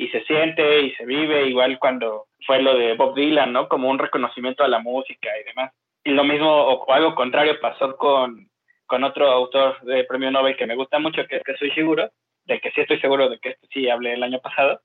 [0.00, 3.68] y se siente y se vive, igual cuando fue lo de Bob Dylan, ¿no?
[3.68, 5.74] Como un reconocimiento a la música y demás.
[6.02, 8.48] Y lo mismo, o, algo contrario, pasó con,
[8.86, 12.10] con otro autor de premio Nobel que me gusta mucho, que es que soy seguro,
[12.46, 14.80] de que sí estoy seguro de que este sí hablé el año pasado,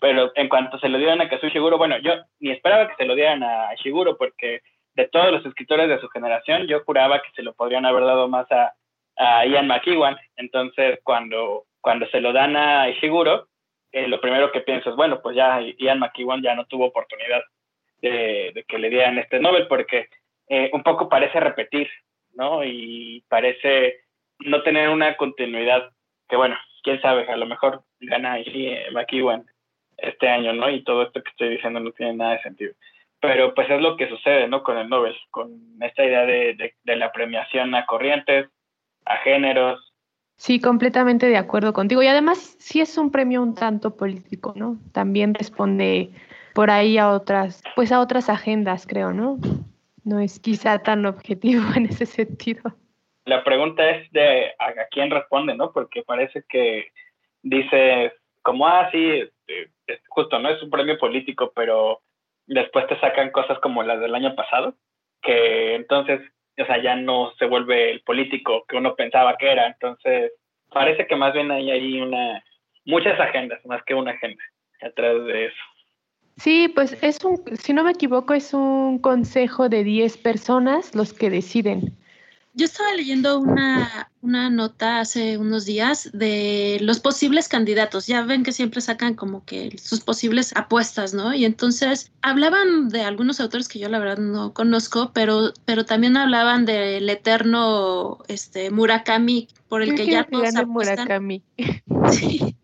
[0.00, 3.04] pero en cuanto se lo dieron a soy seguro bueno, yo ni esperaba que se
[3.04, 4.62] lo dieran a Shiguro, porque
[4.94, 8.26] de todos los escritores de su generación, yo juraba que se lo podrían haber dado
[8.26, 8.72] más a,
[9.16, 10.16] a Ian McEwan.
[10.34, 13.46] Entonces, cuando, cuando se lo dan a Ishiguro,
[13.92, 17.42] eh, lo primero que pienso es, bueno, pues ya Ian McEwan ya no tuvo oportunidad
[18.02, 20.08] de, que le dieran este Nobel porque
[20.48, 21.88] eh, un poco parece repetir,
[22.34, 22.64] ¿no?
[22.64, 24.00] Y parece
[24.40, 25.90] no tener una continuidad
[26.28, 29.46] que, bueno, quién sabe, a lo mejor gana eh, McEwan
[29.96, 30.68] este año, ¿no?
[30.70, 32.74] Y todo esto que estoy diciendo no tiene nada de sentido.
[33.20, 34.62] Pero pues es lo que sucede, ¿no?
[34.62, 38.48] Con el Nobel, con esta idea de, de la premiación a corrientes,
[39.06, 39.94] a géneros,
[40.36, 42.02] Sí, completamente de acuerdo contigo.
[42.02, 44.78] Y además sí es un premio un tanto político, ¿no?
[44.92, 46.10] También responde
[46.54, 49.38] por ahí a otras, pues a otras agendas, creo, ¿no?
[50.04, 52.62] No es quizá tan objetivo en ese sentido.
[53.24, 55.72] La pregunta es de a quién responde, ¿no?
[55.72, 56.92] Porque parece que
[57.42, 60.48] dice como, ah, sí, este, justo, ¿no?
[60.50, 62.02] Es un premio político, pero
[62.46, 64.74] después te sacan cosas como las del año pasado,
[65.22, 66.20] que entonces
[66.58, 69.66] o sea, ya no se vuelve el político que uno pensaba que era.
[69.66, 70.32] Entonces,
[70.70, 72.42] parece que más bien hay ahí una,
[72.84, 74.42] muchas agendas, más que una agenda
[74.82, 75.62] atrás de eso.
[76.36, 81.14] Sí, pues es un, si no me equivoco, es un consejo de 10 personas los
[81.14, 81.96] que deciden.
[82.56, 88.06] Yo estaba leyendo una, una, nota hace unos días de los posibles candidatos.
[88.06, 91.34] Ya ven que siempre sacan como que sus posibles apuestas, ¿no?
[91.34, 96.16] Y entonces hablaban de algunos autores que yo la verdad no conozco, pero, pero también
[96.16, 100.96] hablaban del eterno este, Murakami, por el que ya todos apuestan.
[100.96, 101.42] Murakami.
[102.10, 102.56] Sí.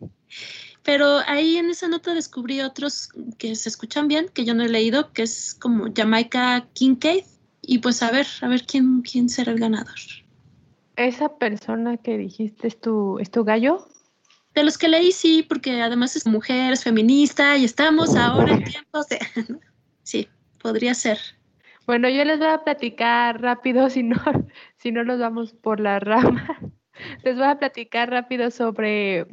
[0.83, 4.69] Pero ahí en esa nota descubrí otros que se escuchan bien, que yo no he
[4.69, 7.25] leído, que es como Jamaica Kincaid
[7.63, 9.99] y pues a ver, a ver quién, quién será el ganador.
[10.97, 13.89] ¿Esa persona que dijiste es tu, es tu gallo?
[14.55, 18.65] De los que leí, sí, porque además es mujer, es feminista y estamos ahora en
[18.65, 19.19] tiempos de...
[20.03, 20.29] sí,
[20.61, 21.19] podría ser.
[21.87, 24.21] Bueno, yo les voy a platicar rápido, si no,
[24.77, 26.59] si no nos vamos por la rama.
[27.25, 29.27] Les voy a platicar rápido sobre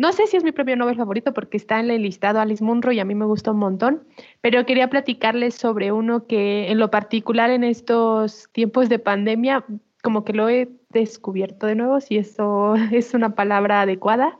[0.00, 2.90] no sé si es mi propio Nobel favorito porque está en el listado Alice Munro
[2.90, 4.02] y a mí me gusta un montón,
[4.40, 9.62] pero quería platicarles sobre uno que en lo particular en estos tiempos de pandemia
[10.02, 14.38] como que lo he descubierto de nuevo, si eso es una palabra adecuada,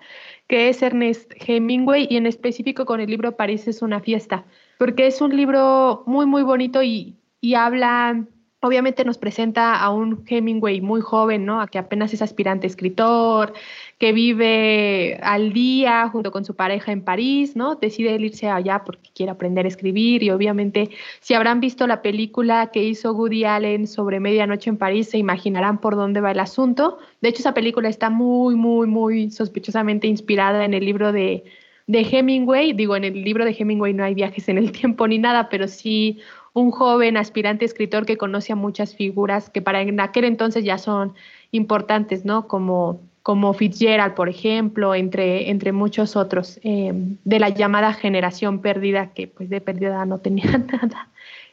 [0.48, 4.46] que es Ernest Hemingway y en específico con el libro París es una fiesta,
[4.78, 8.24] porque es un libro muy, muy bonito y, y habla
[8.62, 11.60] obviamente nos presenta a un Hemingway muy joven, ¿no?
[11.60, 13.54] A que apenas es aspirante escritor,
[13.98, 17.76] que vive al día junto con su pareja en París, ¿no?
[17.76, 22.70] Decide irse allá porque quiere aprender a escribir y obviamente si habrán visto la película
[22.70, 26.98] que hizo Woody Allen sobre Medianoche en París, se imaginarán por dónde va el asunto.
[27.22, 31.44] De hecho, esa película está muy, muy, muy sospechosamente inspirada en el libro de,
[31.86, 32.72] de Hemingway.
[32.74, 35.66] Digo, en el libro de Hemingway no hay viajes en el tiempo ni nada, pero
[35.66, 36.20] sí
[36.52, 40.78] un joven aspirante escritor que conoce a muchas figuras que para en aquel entonces ya
[40.78, 41.14] son
[41.52, 42.48] importantes, ¿no?
[42.48, 46.92] Como, como Fitzgerald, por ejemplo, entre, entre muchos otros, eh,
[47.24, 51.08] de la llamada generación perdida, que pues de perdida no tenía nada.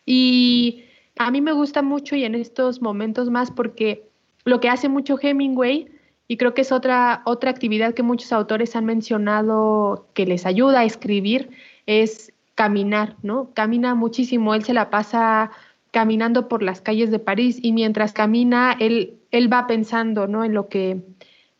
[0.06, 0.86] Y
[1.18, 4.08] a mí me gusta mucho y en estos momentos más porque
[4.46, 5.88] lo que hace mucho Hemingway,
[6.30, 10.82] y creo que es otra, otra actividad que muchos autores han mencionado que les ayuda
[10.82, 11.50] a escribir,
[11.86, 13.52] es caminar, ¿no?
[13.54, 15.52] Camina muchísimo, él se la pasa
[15.92, 20.44] caminando por las calles de París y mientras camina, él, él va pensando, ¿no?
[20.44, 20.98] En lo que,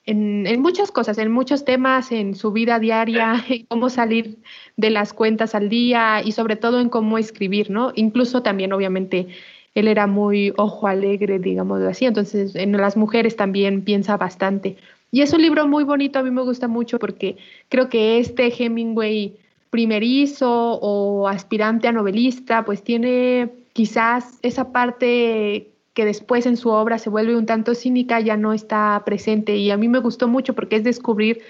[0.06, 4.40] en, en, muchas cosas, en muchos temas, en su vida diaria, en cómo salir
[4.76, 7.92] de las cuentas al día y sobre todo en cómo escribir, ¿no?
[7.96, 9.28] Incluso también, obviamente,
[9.76, 14.78] él era muy ojo alegre, digamos así, entonces en las mujeres también piensa bastante.
[15.12, 17.38] Y es un libro muy bonito, a mí me gusta mucho porque
[17.70, 19.38] creo que este Hemingway
[19.70, 27.00] primerizo o aspirante a novelista, pues tiene quizás esa parte que después en su obra
[27.00, 29.56] se vuelve un tanto cínica, ya no está presente.
[29.56, 31.42] Y a mí me gustó mucho porque es descubrir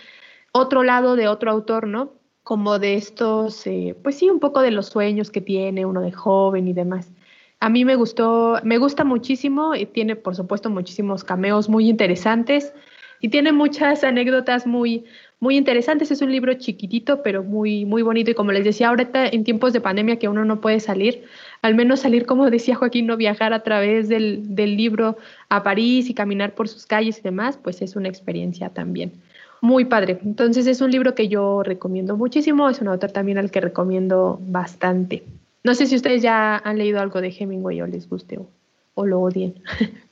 [0.54, 2.14] otro lado de otro autor, ¿no?
[2.44, 6.14] Como de estos, eh, pues sí, un poco de los sueños que tiene uno de
[6.14, 7.12] joven y demás.
[7.60, 12.74] A mí me gustó, me gusta muchísimo y tiene, por supuesto, muchísimos cameos muy interesantes
[13.20, 15.06] y tiene muchas anécdotas muy,
[15.40, 16.12] muy interesantes.
[16.12, 18.32] Es un libro chiquitito, pero muy, muy bonito.
[18.32, 21.26] Y como les decía, ahorita en tiempos de pandemia que uno no puede salir,
[21.62, 25.18] al menos salir, como decía Joaquín, no viajar a través del, del libro
[25.50, 29.14] a París y caminar por sus calles y demás, pues es una experiencia también.
[29.62, 30.20] Muy padre.
[30.24, 32.70] Entonces es un libro que yo recomiendo muchísimo.
[32.70, 35.24] Es un autor también al que recomiendo bastante.
[35.64, 38.48] No sé si ustedes ya han leído algo de Hemingway o les guste o,
[38.94, 39.56] o lo odien.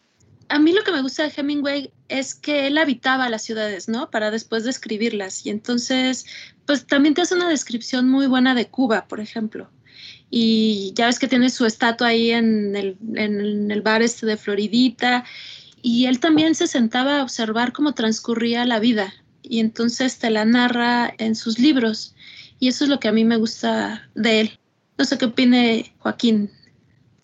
[0.49, 4.09] a mí lo que me gusta de Hemingway es que él habitaba las ciudades, ¿no?
[4.09, 5.45] Para después describirlas.
[5.45, 6.25] Y entonces,
[6.65, 9.69] pues también te hace una descripción muy buena de Cuba, por ejemplo.
[10.29, 14.37] Y ya ves que tiene su estatua ahí en el, en el bar este de
[14.37, 15.25] Floridita.
[15.81, 19.13] Y él también se sentaba a observar cómo transcurría la vida.
[19.41, 22.15] Y entonces te la narra en sus libros.
[22.59, 24.59] Y eso es lo que a mí me gusta de él.
[24.97, 26.51] No sé qué opine Joaquín.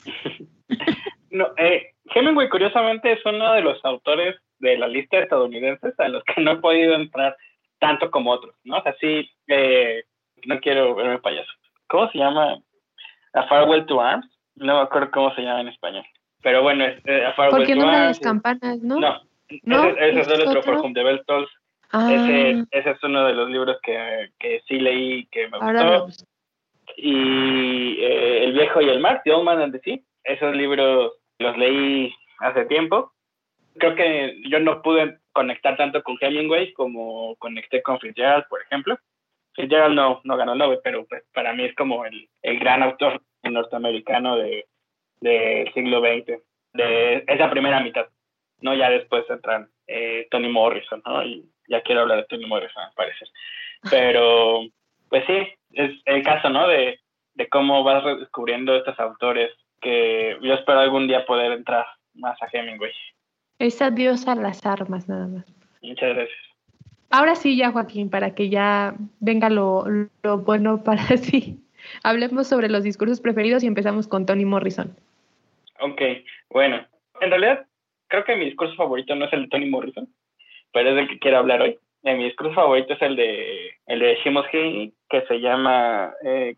[1.31, 6.08] no, eh, Hemingway, curiosamente, es uno de los autores de la lista de estadounidenses a
[6.08, 7.36] los que no he podido entrar
[7.80, 8.78] tanto como otros, ¿no?
[8.78, 10.04] O sea, sí, eh,
[10.45, 11.52] no quiero verme payaso.
[11.88, 12.58] ¿Cómo se llama?
[13.34, 14.28] A Farewell to Arms.
[14.56, 16.06] No me acuerdo cómo se llama en español.
[16.43, 18.08] Pero bueno, es, eh, A Farewell to no Arms.
[18.08, 18.99] las campanas, ¿no?
[18.99, 19.22] No,
[19.64, 19.84] ¿No?
[19.89, 21.49] ese, es el otro, For Whom the Bell Tolls.
[21.91, 22.09] Ah.
[22.14, 26.07] Ese, ese, es uno de los libros que, que sí leí que me gustó.
[26.97, 29.99] Y eh, El viejo y el mar, The Old Man and the Sea.
[30.24, 33.11] Esos libros los leí hace tiempo.
[33.77, 38.97] Creo que yo no pude conectar tanto con Hemingway como conecté con Fitzgerald, por ejemplo.
[39.55, 43.21] Fitzgerald no, no ganó Nobel, pero pues para mí es como el, el gran autor
[43.43, 44.65] norteamericano del
[45.19, 46.41] de siglo XX.
[46.73, 48.07] de esa primera mitad,
[48.61, 48.73] ¿no?
[48.73, 51.23] Ya después entran eh, Tony Morrison, ¿no?
[51.23, 53.27] Y ya quiero hablar de Tony Morrison, al parecer.
[53.89, 54.61] Pero,
[55.09, 56.67] pues sí, es el caso, ¿no?
[56.67, 56.99] De,
[57.35, 59.51] de cómo vas descubriendo estos autores
[59.82, 62.91] que yo espero algún día poder entrar más a Hemingway.
[63.59, 65.45] Es adiós a las armas, nada más.
[65.82, 66.39] Muchas gracias.
[67.09, 69.86] Ahora sí, ya Joaquín, para que ya venga lo,
[70.23, 71.59] lo bueno para sí.
[72.03, 74.95] Hablemos sobre los discursos preferidos y empezamos con Tony Morrison.
[75.79, 76.01] Ok,
[76.49, 76.86] bueno,
[77.19, 77.65] en realidad
[78.07, 80.07] creo que mi discurso favorito no es el de Tony Morrison,
[80.71, 81.77] pero es el que quiero hablar hoy.
[82.03, 86.55] Eh, mi discurso favorito es el de el de Shimos que se llama eh,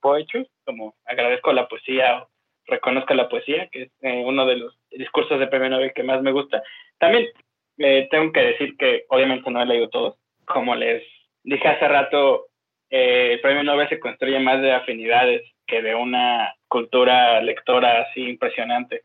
[0.00, 2.28] Poetry, como agradezco la poesía o
[2.68, 6.22] reconozco la poesía, que es eh, uno de los discursos de premio Nobel que más
[6.22, 6.62] me gusta.
[6.98, 7.26] También
[7.78, 10.16] eh, tengo que decir que obviamente no he leído todos.
[10.44, 11.02] Como les
[11.42, 12.46] dije hace rato,
[12.90, 18.22] eh, el premio Nobel se construye más de afinidades que de una cultura lectora así
[18.28, 19.02] impresionante.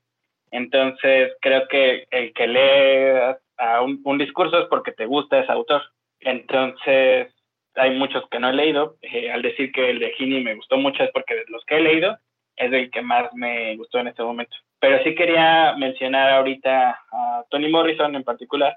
[0.51, 5.81] Entonces, creo que el que lee a un, discurso es porque te gusta ese autor.
[6.19, 7.33] Entonces,
[7.75, 8.97] hay muchos que no he leído.
[9.33, 11.81] al decir que el de Gini me gustó mucho es porque de los que he
[11.81, 12.17] leído
[12.55, 14.55] es el que más me gustó en este momento.
[14.79, 18.75] Pero sí quería mencionar ahorita a Toni Morrison en particular,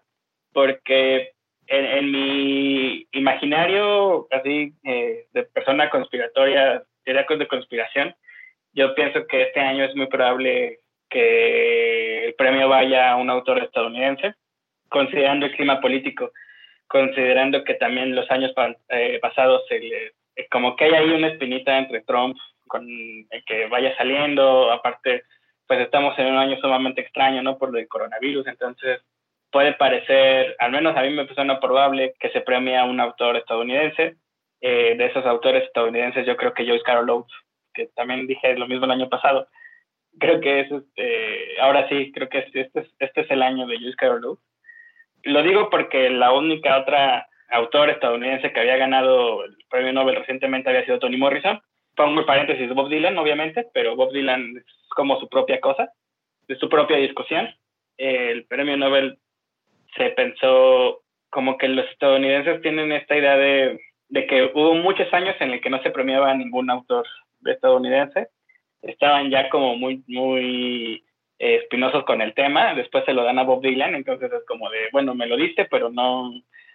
[0.53, 1.33] porque
[1.67, 8.15] en, mi imaginario, así, eh, de persona conspiratoria, de conspiración,
[8.73, 13.63] yo pienso que este año es muy probable que el premio vaya a un autor
[13.63, 14.35] estadounidense,
[14.89, 16.33] considerando el clima político,
[16.87, 18.53] considerando que también los años
[18.89, 20.13] eh, pasados, se
[20.51, 22.37] como que hay ahí una espinita entre Trump
[22.67, 25.25] con el que vaya saliendo, aparte,
[25.67, 27.59] pues estamos en un año sumamente extraño, ¿no?
[27.59, 29.01] Por el coronavirus, entonces
[29.51, 33.37] puede parecer, al menos a mí me suena probable que se premie a un autor
[33.37, 34.17] estadounidense.
[34.61, 37.33] Eh, de esos autores estadounidenses, yo creo que Joyce Carol Oates,
[37.75, 39.47] que también dije lo mismo el año pasado,
[40.19, 43.77] creo que es, este, ahora sí, creo que este, es, este es el año de
[43.77, 44.45] Joyce Carol Oates.
[45.25, 50.69] Lo digo porque la única otra autor estadounidense que había ganado el premio Nobel recientemente
[50.69, 51.61] había sido Toni Morrison,
[51.97, 55.91] pongo en paréntesis Bob Dylan, obviamente, pero Bob Dylan es como su propia cosa,
[56.47, 57.49] de su propia discusión.
[57.97, 59.19] el premio Nobel
[59.97, 65.35] se pensó como que los estadounidenses tienen esta idea de, de que hubo muchos años
[65.41, 67.07] en el que no se premiaba a ningún autor
[67.45, 68.29] estadounidense.
[68.83, 71.05] Estaban ya como muy, muy
[71.39, 72.75] eh, espinosos con el tema.
[72.75, 75.65] Después se lo dan a Bob Dylan, entonces es como de, bueno, me lo diste,
[75.67, 76.33] pero no,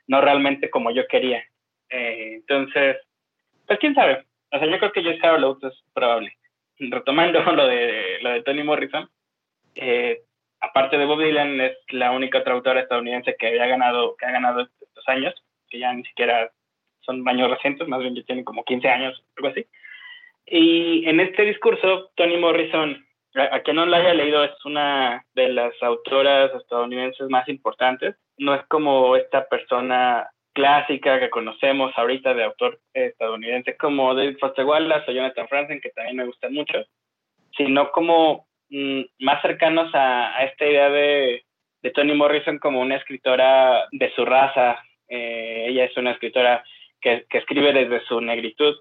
[0.08, 1.44] no realmente como yo quería.
[1.90, 2.98] Eh, entonces,
[3.68, 4.26] pues quién sabe.
[4.52, 6.38] O sea, yo creo que Joyce Carol Oates es probable.
[6.78, 9.10] Retomando lo de, lo de Toni Morrison,
[9.76, 10.22] eh,
[10.60, 14.32] aparte de Bob Dylan, es la única otra autora estadounidense que había ganado, que ha
[14.32, 15.34] ganado estos años,
[15.70, 16.52] que ya ni siquiera
[17.02, 19.66] son años recientes, más bien ya tienen como 15 años, algo así.
[20.46, 25.26] Y en este discurso, Toni Morrison, a, a quien no la haya leído, es una
[25.34, 28.16] de las autoras estadounidenses más importantes.
[28.38, 34.66] No es como esta persona clásica que conocemos ahorita de autor estadounidense como David Foster
[34.66, 36.84] Wallace o Jonathan Franzen, que también me gustan mucho,
[37.56, 41.44] sino como mm, más cercanos a, esta idea de,
[41.82, 44.84] de, Toni Morrison como una escritora de su raza.
[45.08, 46.64] Eh, ella es una escritora
[47.00, 48.76] que, que, escribe desde su negritud.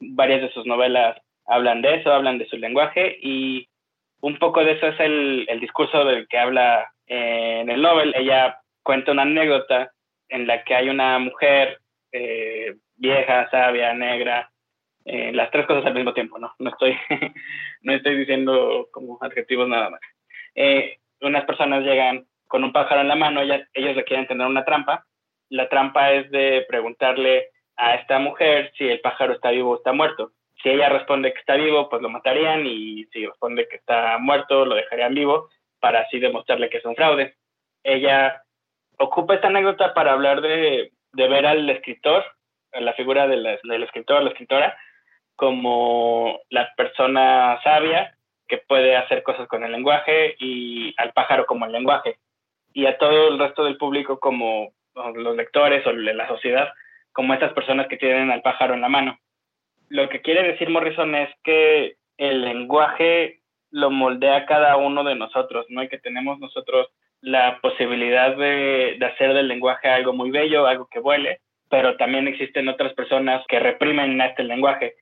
[0.00, 3.68] Varias de sus novelas hablan de eso, hablan de su lenguaje y
[4.20, 8.14] un poco de eso es el, el discurso del que habla eh, en el Nobel.
[8.16, 9.92] Ella cuenta una anécdota
[10.34, 11.78] en la que hay una mujer
[12.10, 14.50] eh, vieja, sabia, negra,
[15.04, 16.52] eh, las tres cosas al mismo tiempo, ¿no?
[16.58, 16.96] No estoy,
[17.82, 20.00] no estoy diciendo como adjetivos nada más.
[20.56, 24.64] Eh, unas personas llegan con un pájaro en la mano, ellos le quieren tener una
[24.64, 25.06] trampa.
[25.50, 29.92] La trampa es de preguntarle a esta mujer si el pájaro está vivo o está
[29.92, 30.32] muerto.
[30.62, 34.64] Si ella responde que está vivo, pues lo matarían y si responde que está muerto,
[34.64, 37.36] lo dejarían vivo para así demostrarle que es un fraude.
[37.84, 38.43] Ella
[38.98, 42.24] ocupa esta anécdota para hablar de, ver al escritor,
[42.72, 43.46] la figura del
[43.82, 44.76] escritor, la escritora,
[45.36, 48.16] como la persona sabia
[48.46, 52.18] que puede hacer cosas con el lenguaje y al pájaro como el lenguaje
[52.72, 56.72] y a todo el resto del público como los lectores o la sociedad
[57.12, 59.18] como estas personas que tienen al pájaro en la mano.
[59.88, 63.40] Lo que quiere decir Morrison es que el lenguaje
[63.70, 65.82] lo moldea cada uno de nosotros, ¿no?
[65.82, 66.88] Y que tenemos nosotros
[67.24, 72.68] la posibilidad de, hacer del lenguaje algo muy bello, algo que vuele, pero también existen
[72.68, 74.94] otras personas que reprimen este lenguaje,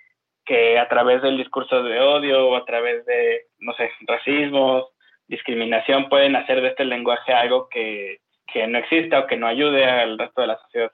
[0.44, 4.88] que a través del discurso de odio o a través de, no sé, racismo,
[5.26, 9.84] discriminación, pueden hacer de este lenguaje algo que, que no exista o que no ayude
[9.84, 10.90] al resto de la sociedad.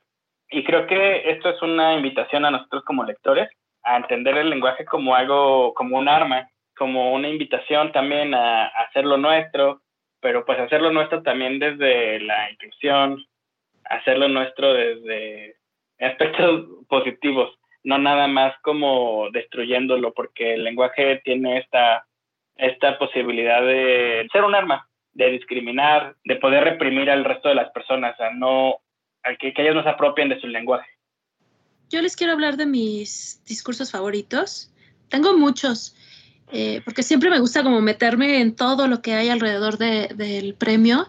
[0.51, 3.49] Y creo que esto es una invitación a nosotros como lectores
[3.83, 9.17] a entender el lenguaje como algo, como un arma, como una invitación también a, hacerlo
[9.17, 9.83] nuestro,
[10.21, 13.25] pero pues hacerlo nuestro también desde la inclusión,
[13.85, 15.57] hacerlo nuestro desde
[16.01, 17.51] aspectos positivos,
[17.85, 22.07] no nada más como destruyéndolo, porque el lenguaje tiene esta,
[22.57, 27.71] esta posibilidad de ser un arma, de discriminar, de poder reprimir al resto de las
[27.71, 28.77] personas, a no,
[29.23, 30.91] a que, que ellos no se apropien de su lenguaje.
[31.89, 34.71] Yo les quiero hablar de mis discursos favoritos.
[35.09, 35.97] Tengo muchos,
[36.51, 41.09] eh, porque siempre me gusta como meterme en todo lo que hay alrededor del premio.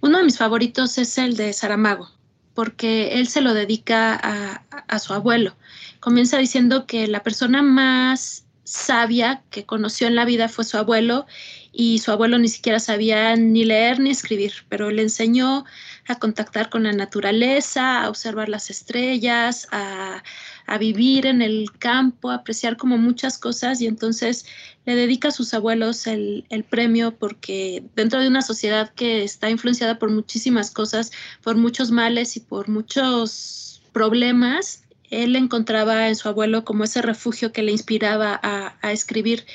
[0.00, 2.10] Uno de mis favoritos es el de Saramago,
[2.52, 5.56] porque él se lo dedica a, su abuelo.
[6.00, 11.26] Comienza diciendo que la persona más sabia que conoció en la vida fue su abuelo
[11.72, 15.64] y su abuelo ni siquiera sabía ni leer ni escribir, pero le enseñó
[16.06, 20.22] a contactar con la naturaleza, a observar las estrellas, a,
[20.66, 24.46] a vivir en el campo, apreciar como muchas cosas y entonces
[24.86, 29.50] le dedica a sus abuelos el, el, premio porque dentro de una sociedad que está
[29.50, 31.12] influenciada por muchísimas cosas,
[31.42, 37.52] por muchos males y por muchos problemas, él encontraba en su abuelo como ese refugio
[37.52, 39.46] que le inspiraba a, a escribir.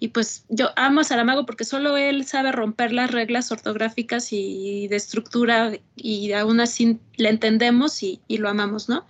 [0.00, 4.88] Y pues yo amo a Saramago porque solo él sabe romper las reglas ortográficas y
[4.88, 9.06] de estructura y aún así le entendemos y, y lo amamos, ¿no?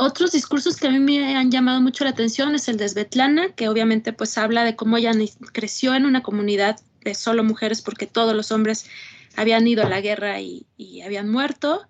[0.00, 3.48] Otros discursos que a mí me han llamado mucho la atención es el de Svetlana,
[3.56, 5.10] que obviamente pues habla de cómo ella
[5.52, 8.86] creció en una comunidad de solo mujeres porque todos los hombres
[9.34, 10.66] habían ido a la guerra y,
[11.04, 11.82] habían muerto.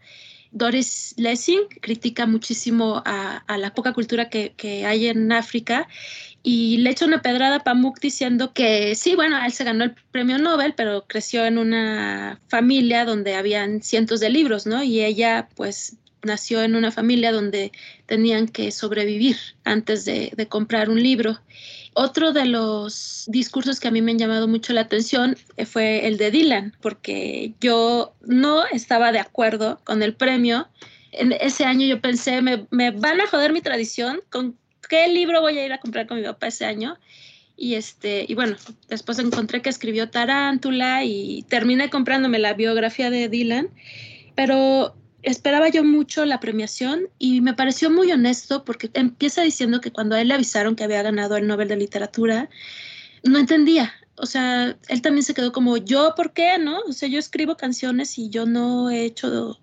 [0.53, 5.87] Doris Lessing critica muchísimo a, la poca cultura que, hay en África
[6.43, 9.95] y le echa una pedrada a Pamuk diciendo que sí, bueno, él se ganó el
[10.13, 14.83] premio Nobel, pero creció en una familia donde habían cientos de libros, ¿no?
[14.83, 15.99] Y ella pues
[16.29, 17.73] nació en una familia donde
[18.07, 21.41] tenían que sobrevivir antes de, comprar un libro.
[21.95, 26.17] Otro de los discursos que a mí me han llamado mucho la atención fue el
[26.17, 30.69] de Dylan, porque yo no estaba de acuerdo con el premio.
[31.11, 34.57] En ese año yo pensé, me, me van a joder mi tradición, ¿con
[34.89, 36.97] qué libro voy a ir a comprar con mi papá ese año?
[37.61, 38.57] Y, este, y bueno,
[38.89, 43.69] después encontré que escribió Tarántula y terminé comprándome la biografía de Dylan,
[44.37, 49.91] pero esperaba yo mucho la premiación y me pareció muy honesto porque empieza diciendo que
[49.91, 52.49] cuando a él le avisaron que había ganado el Nobel de Literatura,
[53.25, 53.93] no entendía.
[54.17, 56.59] O sea, él también se quedó como, ¿yo por qué?
[56.59, 56.81] ¿No?
[56.81, 59.59] O sea, yo escribo canciones y yo no he hecho,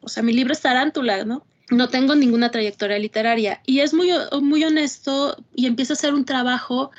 [0.00, 1.44] o sea, mi libro es tarántula, ¿no?
[1.70, 3.60] No tengo ninguna trayectoria literaria.
[3.66, 4.10] Y es muy,
[4.42, 6.90] muy honesto y empieza a hacer un trabajo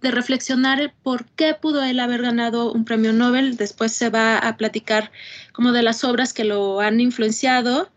[0.00, 3.56] de reflexionar por qué pudo él haber ganado un premio Nobel.
[3.56, 5.10] Después se va a platicar
[5.58, 7.90] como de las obras que lo han influenciado.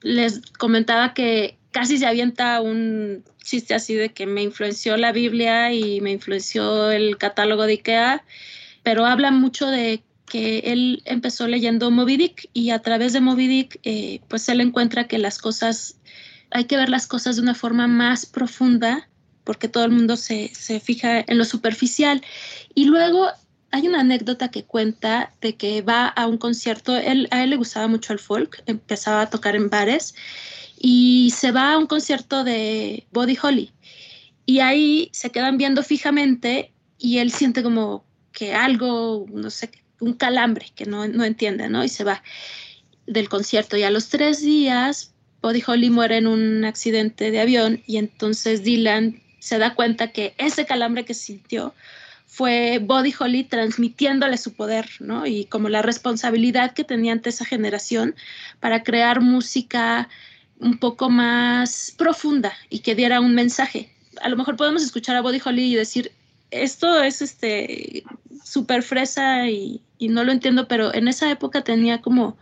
[0.00, 5.72] Les comentaba que casi se avienta un chiste así de que me influenció la Biblia
[5.72, 8.24] y me influenció el catálogo de Ikea,
[8.82, 13.46] pero habla mucho de que él empezó leyendo Moby Dick y a través de Moby
[13.46, 16.00] Dick, eh, pues él encuentra que las cosas,
[16.50, 19.08] hay que ver las cosas de una forma más profunda
[19.44, 20.48] porque todo el mundo se,
[20.82, 22.22] fija en lo superficial.
[22.74, 23.28] Y luego
[23.74, 27.56] hay una anécdota que cuenta de que va a un concierto, él, a él le
[27.56, 30.14] gustaba mucho el folk, empezaba a tocar en bares
[30.78, 33.72] y se va a un concierto de Body Holly
[34.46, 40.12] y ahí se quedan viendo fijamente y él siente como que algo, no sé, un
[40.12, 41.82] calambre que no, no entiende, ¿no?
[41.82, 42.22] Y se va
[43.08, 47.82] del concierto y a los tres días Body Holly muere en un accidente de avión
[47.88, 51.74] y entonces Dylan se da cuenta que ese calambre que sintió
[52.34, 55.24] fue Body Holly transmitiéndole su poder, ¿no?
[55.24, 58.16] Y como la responsabilidad que tenía ante esa generación
[58.58, 60.08] para crear música
[60.58, 63.88] un poco más profunda y que diera un mensaje.
[64.20, 66.10] A lo mejor podemos escuchar a Body Holly y decir,
[66.50, 68.02] esto es este
[68.44, 72.36] súper fresa y, no lo entiendo, pero en esa época tenía como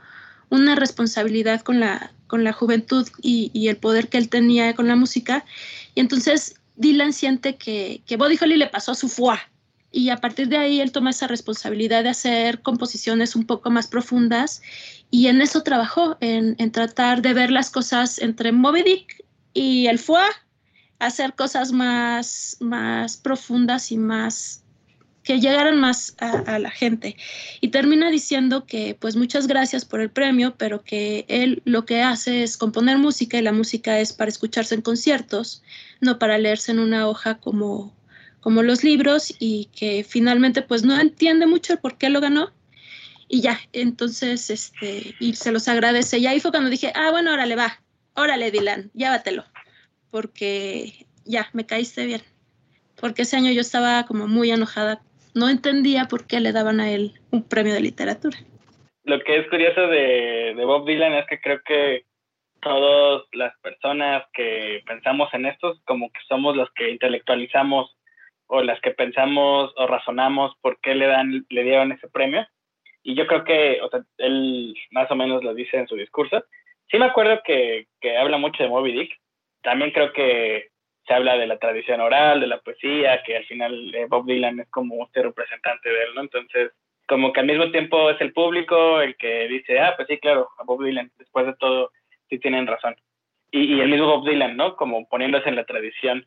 [0.48, 4.96] una responsabilidad con la, con la juventud y, el poder que él tenía con la
[4.96, 5.44] música.
[5.94, 9.38] Y entonces Dylan siente que, que Buddy Holly le pasó su foie
[9.92, 13.86] y a partir de ahí él toma esa responsabilidad de hacer composiciones un poco más
[13.86, 14.62] profundas
[15.10, 19.98] y en eso trabajó, en, tratar de ver las cosas entre Moby Dick y el
[19.98, 20.24] foie,
[20.98, 24.62] hacer cosas más, más profundas y más
[25.22, 27.16] que llegaran más a, la gente.
[27.60, 32.02] Y termina diciendo que pues muchas gracias por el premio, pero que él lo que
[32.02, 35.62] hace es componer música y la música es para escucharse en conciertos,
[36.00, 37.94] no para leerse en una hoja como,
[38.42, 42.50] como los libros y que finalmente pues no entiende mucho el por qué lo ganó.
[43.28, 46.18] Y ya, entonces, este, y se los agradece.
[46.18, 47.80] Y ahí fue cuando dije, ah, bueno, órale, va,
[48.14, 49.44] órale, Dylan, llévatelo,
[50.10, 52.20] porque ya, me caíste bien.
[53.00, 55.00] porque ese año yo estaba como muy enojada.
[55.34, 58.36] No entendía por qué le daban a él un premio de literatura.
[59.04, 62.04] Lo que es curioso de, de Bob Dylan es que creo que
[62.60, 67.96] todas las personas que pensamos en esto, como que somos los que intelectualizamos
[68.52, 72.46] o las que pensamos o razonamos por qué le dan le dieron ese premio.
[73.02, 76.44] Y yo creo que o sea, él más o menos lo dice en su discurso.
[76.90, 79.18] Sí me acuerdo que, que habla mucho de Moby Dick.
[79.62, 80.68] También creo que
[81.06, 84.60] se habla de la tradición oral de la poesía que al final eh, Bob Dylan
[84.60, 86.70] es como este representante de él no entonces
[87.08, 90.50] como que al mismo tiempo es el público el que dice ah pues sí claro
[90.58, 91.90] a Bob Dylan después de todo
[92.30, 92.94] sí tienen razón
[93.50, 96.24] y, y el mismo Bob Dylan no como poniéndose en la tradición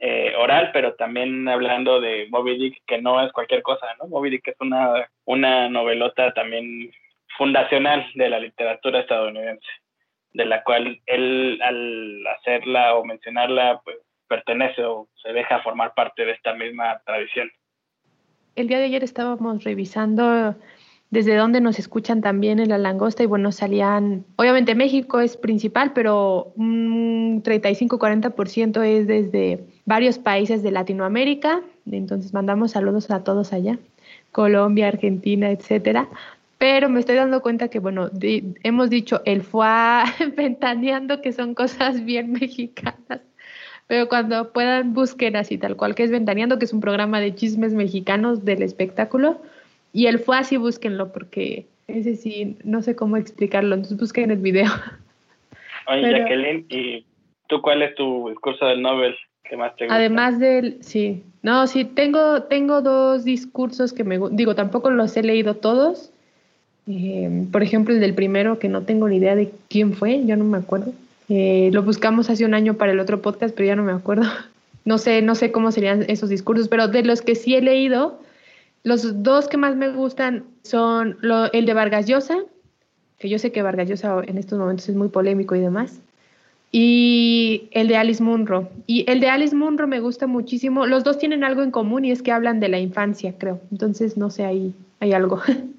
[0.00, 4.08] eh, oral, pero también hablando de Moby Dick, que no es cualquier cosa, ¿no?
[4.08, 6.90] Moby Dick es una, una novelota también
[7.36, 9.66] fundacional de la literatura estadounidense,
[10.32, 16.24] de la cual él al hacerla o mencionarla, pues pertenece o se deja formar parte
[16.24, 17.50] de esta misma tradición.
[18.56, 20.54] El día de ayer estábamos revisando
[21.14, 25.92] desde dónde nos escuchan también en la langosta y bueno, salían, obviamente México es principal,
[25.94, 33.78] pero un 35-40% es desde varios países de Latinoamérica, entonces mandamos saludos a todos allá,
[34.32, 36.08] Colombia, Argentina, etcétera.
[36.58, 38.10] Pero me estoy dando cuenta que, bueno,
[38.62, 39.66] hemos dicho el fue
[40.36, 43.20] ventaneando, que son cosas bien mexicanas.
[43.86, 47.34] Pero cuando puedan, busquen así, tal cual que es Ventaneando, que es un programa de
[47.34, 49.40] chismes mexicanos del espectáculo
[49.94, 54.38] y él fue así, búsquenlo, porque ese sí, no sé cómo explicarlo, entonces busquen el
[54.38, 54.66] video.
[55.86, 57.06] Oye, Jacqueline, ¿y
[57.46, 59.14] tú cuál es tu discurso del Nobel
[59.48, 59.94] que más te gusta?
[59.94, 65.22] Además del, sí, no, sí, tengo, tengo dos discursos que me digo, tampoco los he
[65.22, 66.10] leído todos.
[66.88, 70.36] Eh, por ejemplo, el del primero, que no tengo ni idea de quién fue, yo
[70.36, 70.92] no me acuerdo.
[71.28, 74.24] Eh, lo buscamos hace un año para el otro podcast, pero ya no me acuerdo.
[74.86, 78.20] No sé, no sé cómo serían esos discursos, pero de los que sí he leído,
[78.84, 81.18] los dos que más me gustan son
[81.52, 82.38] el de Vargas Llosa,
[83.18, 86.00] que yo sé que Vargas Llosa en estos momentos es muy polémico y demás,
[86.70, 88.68] y el de Alice Munro.
[88.86, 90.86] Y el de Alice Munro me gusta muchísimo.
[90.86, 93.60] Los dos tienen algo en común y es que hablan de la infancia, creo.
[93.70, 95.40] Entonces, no sé, ahí hay algo.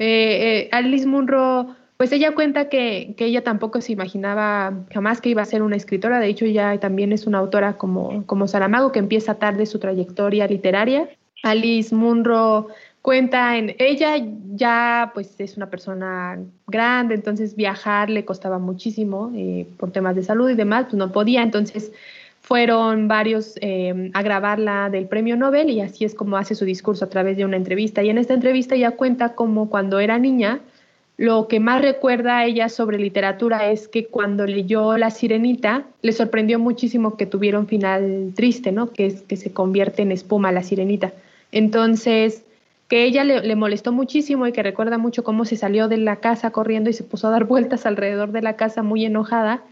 [0.00, 5.40] Eh, eh, Alice Munro, pues ella cuenta que, ella tampoco se imaginaba jamás que iba
[5.40, 6.18] a ser una escritora.
[6.18, 8.46] De hecho, ella también es una autora como, como
[8.90, 11.08] que empieza tarde su trayectoria literaria
[11.44, 12.68] Alice Munro
[13.02, 14.16] cuenta en ella
[14.54, 20.22] ya pues es una persona grande, entonces viajar le costaba muchísimo eh, por temas de
[20.22, 21.92] salud y demás, pues no podía, entonces
[22.40, 27.04] fueron varios eh, a grabarla del premio Nobel y así es como hace su discurso
[27.04, 28.02] a través de una entrevista.
[28.02, 30.60] Y en esta entrevista ya cuenta como cuando era niña,
[31.16, 36.12] lo que más recuerda a ella sobre literatura es que cuando leyó La Sirenita, le
[36.12, 38.90] sorprendió muchísimo que tuviera un final triste, ¿no?
[38.90, 41.12] Que es que se convierte en espuma la Sirenita.
[41.54, 42.44] Entonces,
[42.88, 46.50] que ella le, molestó muchísimo y que recuerda mucho cómo se salió de la casa
[46.50, 49.62] corriendo y se puso a dar vueltas alrededor de la casa muy enojada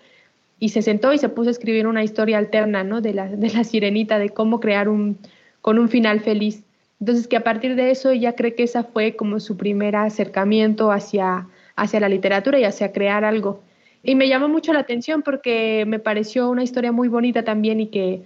[0.60, 3.00] y se sentó y se puso a escribir una historia alterna, ¿no?
[3.00, 5.18] De la, de la sirenita, de cómo crear un,
[5.60, 6.62] con un final feliz.
[7.00, 10.92] Entonces, que a partir de eso ella cree que esa fue como su primer acercamiento
[10.92, 13.60] hacia, hacia la literatura y hacia crear algo.
[14.04, 17.88] Y me llamó mucho la atención porque me pareció una historia muy bonita también y
[17.88, 18.22] que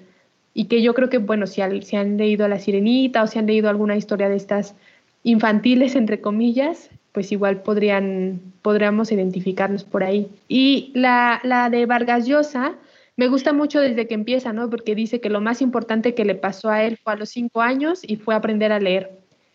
[0.59, 3.47] y que yo creo que, bueno, si, si han leído La Sirenita o si han
[3.47, 4.75] leído alguna historia de estas
[5.23, 10.31] infantiles, entre comillas, pues igual podrían, podríamos identificarnos por ahí.
[10.49, 12.75] Y la, la de Vargas Llosa
[13.17, 14.71] me gusta mucho desde que empieza, ¿no?
[14.71, 17.61] Porque dice que lo más importante que le pasó a él fue a los cinco
[17.61, 19.11] años y fue aprender a leer.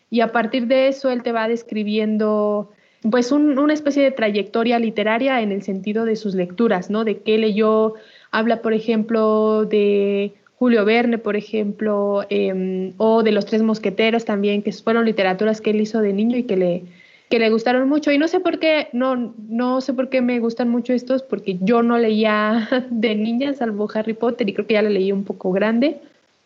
[0.08, 2.70] Y a partir de eso él te va describiendo
[3.10, 7.02] pues una especie de trayectoria literaria en el sentido de sus lecturas, ¿no?
[7.02, 7.94] De qué leyó,
[8.30, 14.62] habla por ejemplo de Julio Verne, por ejemplo, em, o de Los Tres Mosqueteros también,
[14.62, 16.84] que fueron literaturas que él hizo de niño y que le,
[17.28, 18.12] que le gustaron mucho.
[18.12, 21.58] Y no sé por qué, no, no sé por qué me gustan mucho estos, porque
[21.60, 25.24] yo no leía de niña, salvo Harry Potter, y creo que ya la leí un
[25.24, 25.96] poco grande.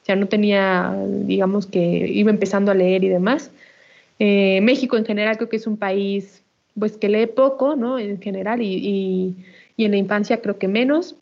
[0.02, 0.96] O sea, no tenía,
[1.26, 3.50] digamos que iba empezando a leer y demás.
[4.18, 6.42] Eh, México en general creo que es un país
[6.78, 7.98] pues que lee poco, ¿no?
[7.98, 9.36] En general, y,
[9.76, 11.16] y en la infancia creo que menos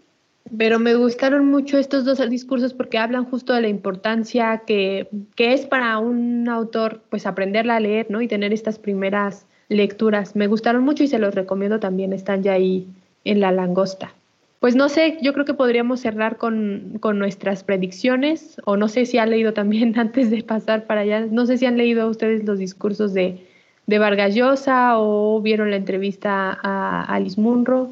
[0.57, 5.67] pero me gustaron mucho estos dos discursos porque hablan justo de la importancia que, es
[5.67, 8.21] para un autor pues aprenderla a leer ¿no?
[8.21, 10.37] y tener estas primeras lecturas.
[10.37, 12.87] Me gustaron mucho y se los recomiendo también, están ya ahí
[13.25, 14.13] en la langosta.
[14.61, 19.19] Pues no sé, yo creo que podríamos cerrar con, nuestras predicciones o no sé si
[19.19, 22.59] han leído también antes de pasar para allá, no sé si han leído ustedes los
[22.59, 23.47] discursos de,
[23.87, 27.91] de Vargas Llosa o vieron la entrevista a Alice Munro.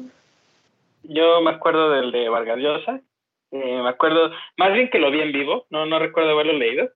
[1.03, 5.31] Yo me acuerdo del de Vargas Eh, me acuerdo, más bien que lo vi en
[5.31, 6.89] vivo, no, no recuerdo haberlo leído.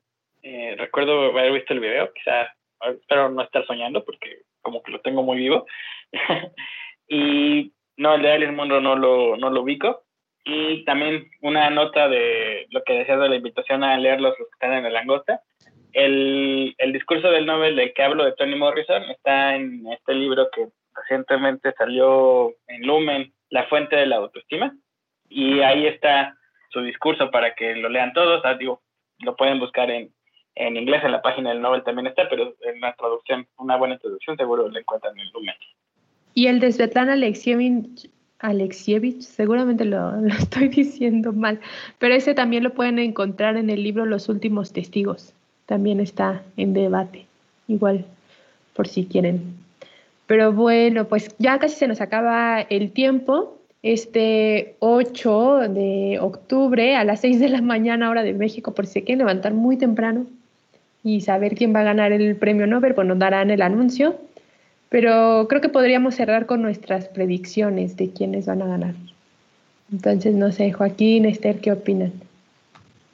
[0.43, 2.55] Eh, recuerdo haber visto el video, quizá,
[2.89, 5.65] espero no estar soñando porque como que lo tengo muy vivo.
[7.07, 10.03] y no, el de Alice Munro no lo, no lo ubico.
[10.45, 14.53] Y también una nota de lo que decías de la invitación a leerlos los que
[14.53, 15.41] están en la langosta.
[15.91, 20.47] El, el discurso del Nobel del que hablo de Tony Morrison está en este libro
[20.53, 24.75] que recientemente salió en Lumen, La Fuente de la Autoestima.
[25.29, 26.37] Y ahí está
[26.69, 28.41] su discurso para que lo lean todos.
[28.45, 28.81] Ah, digo,
[29.19, 30.11] lo pueden buscar en,
[30.55, 33.97] en inglés, en la página del Nobel también está, pero en la traducción, una buena
[33.97, 35.55] traducción, seguro lo encuentran en Lumen.
[36.33, 41.59] Y el de Svetlana Alexievich, Alexievich seguramente lo, lo, estoy diciendo mal,
[41.99, 45.33] pero ese también lo pueden encontrar en el libro Los Últimos Testigos.
[45.65, 47.25] También está en debate,
[47.67, 48.05] igual,
[48.73, 49.66] por si quieren.
[50.27, 53.57] Pero bueno, pues ya casi se nos acaba el tiempo.
[53.81, 58.93] Este 8 de octubre a las 6 de la mañana hora de México, por si
[58.93, 60.25] se quieren levantar muy temprano
[61.03, 64.15] y saber quién va a ganar el premio Nobel, pues nos darán el anuncio.
[64.89, 68.93] Pero creo que podríamos cerrar con nuestras predicciones de quiénes van a ganar.
[69.91, 72.11] Entonces, no sé, Joaquín, Esther, ¿qué opinan?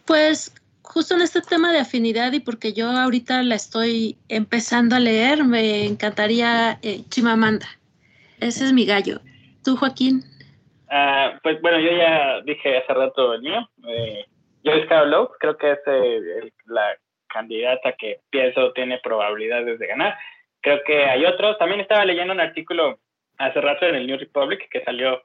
[0.05, 0.51] Pues
[0.93, 5.43] justo en este tema de afinidad y porque yo ahorita la estoy empezando a leer,
[5.43, 7.67] me encantaría eh, Chimamanda.
[8.39, 9.19] Ese es mi gallo.
[9.63, 10.23] ¿Tú, Joaquín?
[10.89, 13.67] Uh, pues bueno, yo ya dije hace rato el mío.
[13.87, 14.25] Eh,
[14.63, 16.95] es Carol creo que es el, la
[17.27, 20.15] candidata que pienso tiene probabilidades de ganar
[20.63, 21.57] creo que hay otros.
[21.59, 22.99] También estaba leyendo un artículo
[23.37, 25.21] hace rato en el New Republic que salió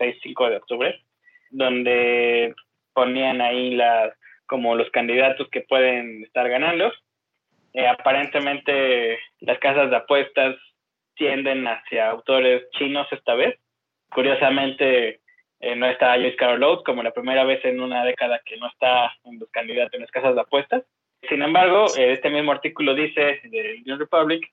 [0.00, 1.04] 6-5 de octubre,
[1.50, 2.54] donde
[2.94, 4.12] ponían ahí las
[4.46, 6.92] como los candidatos que pueden estar ganando.
[7.72, 10.56] Eh, aparentemente las casas de apuestas
[11.14, 13.58] tienden hacia autores chinos esta vez.
[14.10, 15.20] Curiosamente
[15.60, 18.68] eh, no está Joyce Carol Oates como la primera vez en una década que no
[18.68, 20.84] está en los candidatos en las casas de apuestas.
[21.28, 24.46] Sin embargo, eh, este mismo artículo dice del New Republic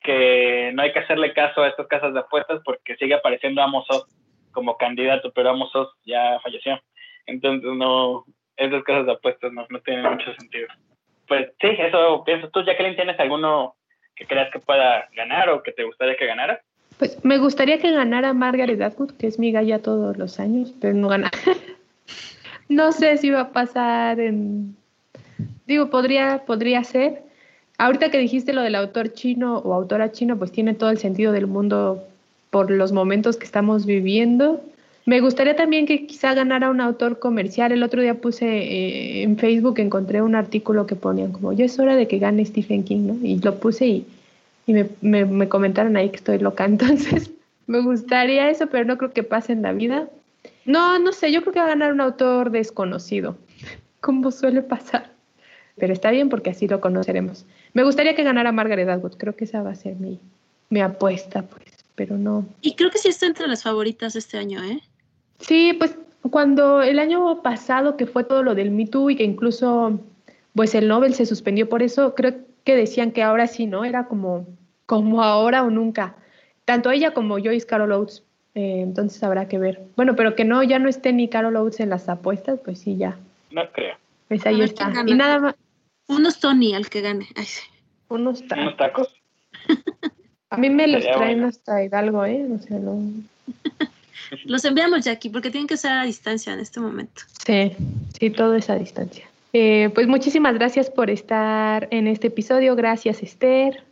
[0.00, 3.86] que no hay que hacerle caso a estas casas de apuestas porque sigue apareciendo Amos
[3.90, 4.06] Oz
[4.52, 6.80] como candidato, pero Amos Oz ya falleció.
[7.26, 8.24] Entonces no,
[8.56, 10.68] esas casas de apuestas no, no tienen mucho sentido.
[11.28, 12.62] Pues sí, eso pienso tú.
[12.64, 13.74] Jacqueline, ¿tienes alguno
[14.14, 16.60] que creas que pueda ganar o que te gustaría que ganara?
[16.98, 20.94] Pues me gustaría que ganara Margaret Atwood, que es mi galla todos los años, pero
[20.94, 21.30] no gana.
[22.68, 24.76] no sé si va a pasar en...
[25.66, 27.26] Digo, podría, podría ser,
[27.78, 31.32] Ahorita que dijiste lo del autor chino o autora chino, pues tiene todo el sentido
[31.32, 32.04] del mundo
[32.50, 34.62] por los momentos que estamos viviendo.
[35.06, 37.70] Me gustaría también que quizá ganara un autor comercial.
[37.70, 41.78] El otro día puse eh, en Facebook, encontré un artículo que ponían como, ya es
[41.78, 43.14] hora de que gane Stephen King, ¿no?
[43.24, 44.06] Y lo puse y,
[45.00, 46.64] me comentaron ahí que estoy loca.
[46.66, 47.30] Entonces,
[47.68, 50.08] me gustaría eso, pero no creo que pase en la vida.
[50.64, 53.36] No, no sé, yo creo que va a ganar un autor desconocido,
[54.00, 55.12] como suele pasar.
[55.76, 57.46] Pero está bien porque así lo conoceremos.
[57.74, 60.18] Me gustaría que ganara Margaret Atwood, creo que esa va a ser mi,
[60.68, 62.44] mi apuesta, pues, pero no.
[62.60, 64.80] Y creo que sí está entre las favoritas este año, ¿eh?
[65.38, 65.96] Sí, pues
[66.30, 70.00] cuando el año pasado que fue todo lo del Me Too y que incluso
[70.54, 72.34] pues el Nobel se suspendió por eso, creo
[72.64, 73.84] que decían que ahora sí, ¿no?
[73.84, 74.46] Era como,
[74.86, 76.16] como ahora o nunca.
[76.64, 78.24] Tanto ella como Joyce Carol Oates.
[78.54, 79.82] Eh, entonces habrá que ver.
[79.96, 82.96] Bueno, pero que no, ya no esté ni Carol Oates en las apuestas, pues sí,
[82.96, 83.18] ya.
[83.50, 83.96] No creo.
[84.28, 84.90] Pues ahí está.
[85.06, 85.54] Y nada más.
[86.08, 87.28] Unos Tony al que gane.
[87.36, 87.62] Ay, sí.
[88.08, 88.62] Unos tacos.
[88.62, 89.14] ¿Unos tacos?
[90.50, 91.48] A mí me los traen bueno.
[91.48, 92.46] hasta Hidalgo, ¿eh?
[92.50, 92.98] O sea, no.
[94.44, 97.22] los enviamos, Jackie, porque tienen que ser a distancia en este momento.
[97.44, 97.72] Sí,
[98.18, 99.26] sí, todo es a distancia.
[99.52, 102.76] Eh, pues muchísimas gracias por estar en este episodio.
[102.76, 103.82] Gracias, Esther.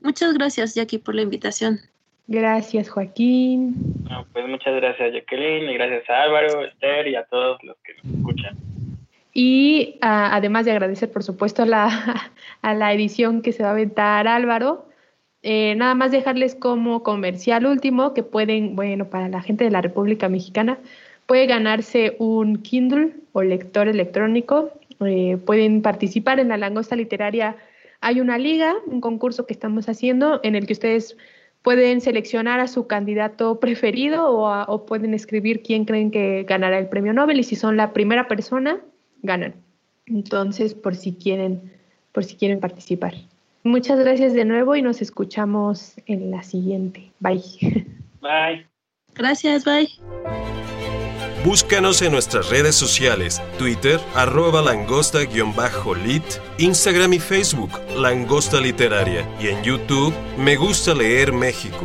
[0.00, 1.80] Muchas gracias, Jackie, por la invitación.
[2.26, 3.74] Gracias, Joaquín.
[4.08, 7.94] No, pues muchas gracias, Jacqueline, y gracias a Álvaro, Esther y a todos los que
[8.02, 8.56] nos escuchan.
[9.34, 13.72] Y uh, además de agradecer, por supuesto, la, a la edición que se va a
[13.72, 14.86] aventar Álvaro,
[15.42, 19.80] eh, nada más dejarles como comercial último que pueden, bueno, para la gente de la
[19.80, 20.78] República Mexicana,
[21.26, 24.70] puede ganarse un Kindle o lector electrónico.
[25.00, 27.56] Eh, pueden participar en la langosta literaria.
[28.00, 31.16] Hay una liga, un concurso que estamos haciendo en el que ustedes
[31.62, 36.78] pueden seleccionar a su candidato preferido o, a, o pueden escribir quién creen que ganará
[36.78, 38.80] el premio Nobel y si son la primera persona,
[39.22, 39.54] ganan.
[40.06, 41.72] Entonces, por si quieren,
[42.12, 43.14] por si quieren participar.
[43.64, 47.12] Muchas gracias de nuevo y nos escuchamos en la siguiente.
[47.20, 47.42] Bye.
[48.20, 48.66] Bye.
[49.14, 49.88] Gracias, bye.
[51.44, 56.22] Búscanos en nuestras redes sociales, Twitter, arroba langosta-lit,
[56.58, 61.84] Instagram y Facebook, Langosta Literaria, y en YouTube, Me Gusta Leer México.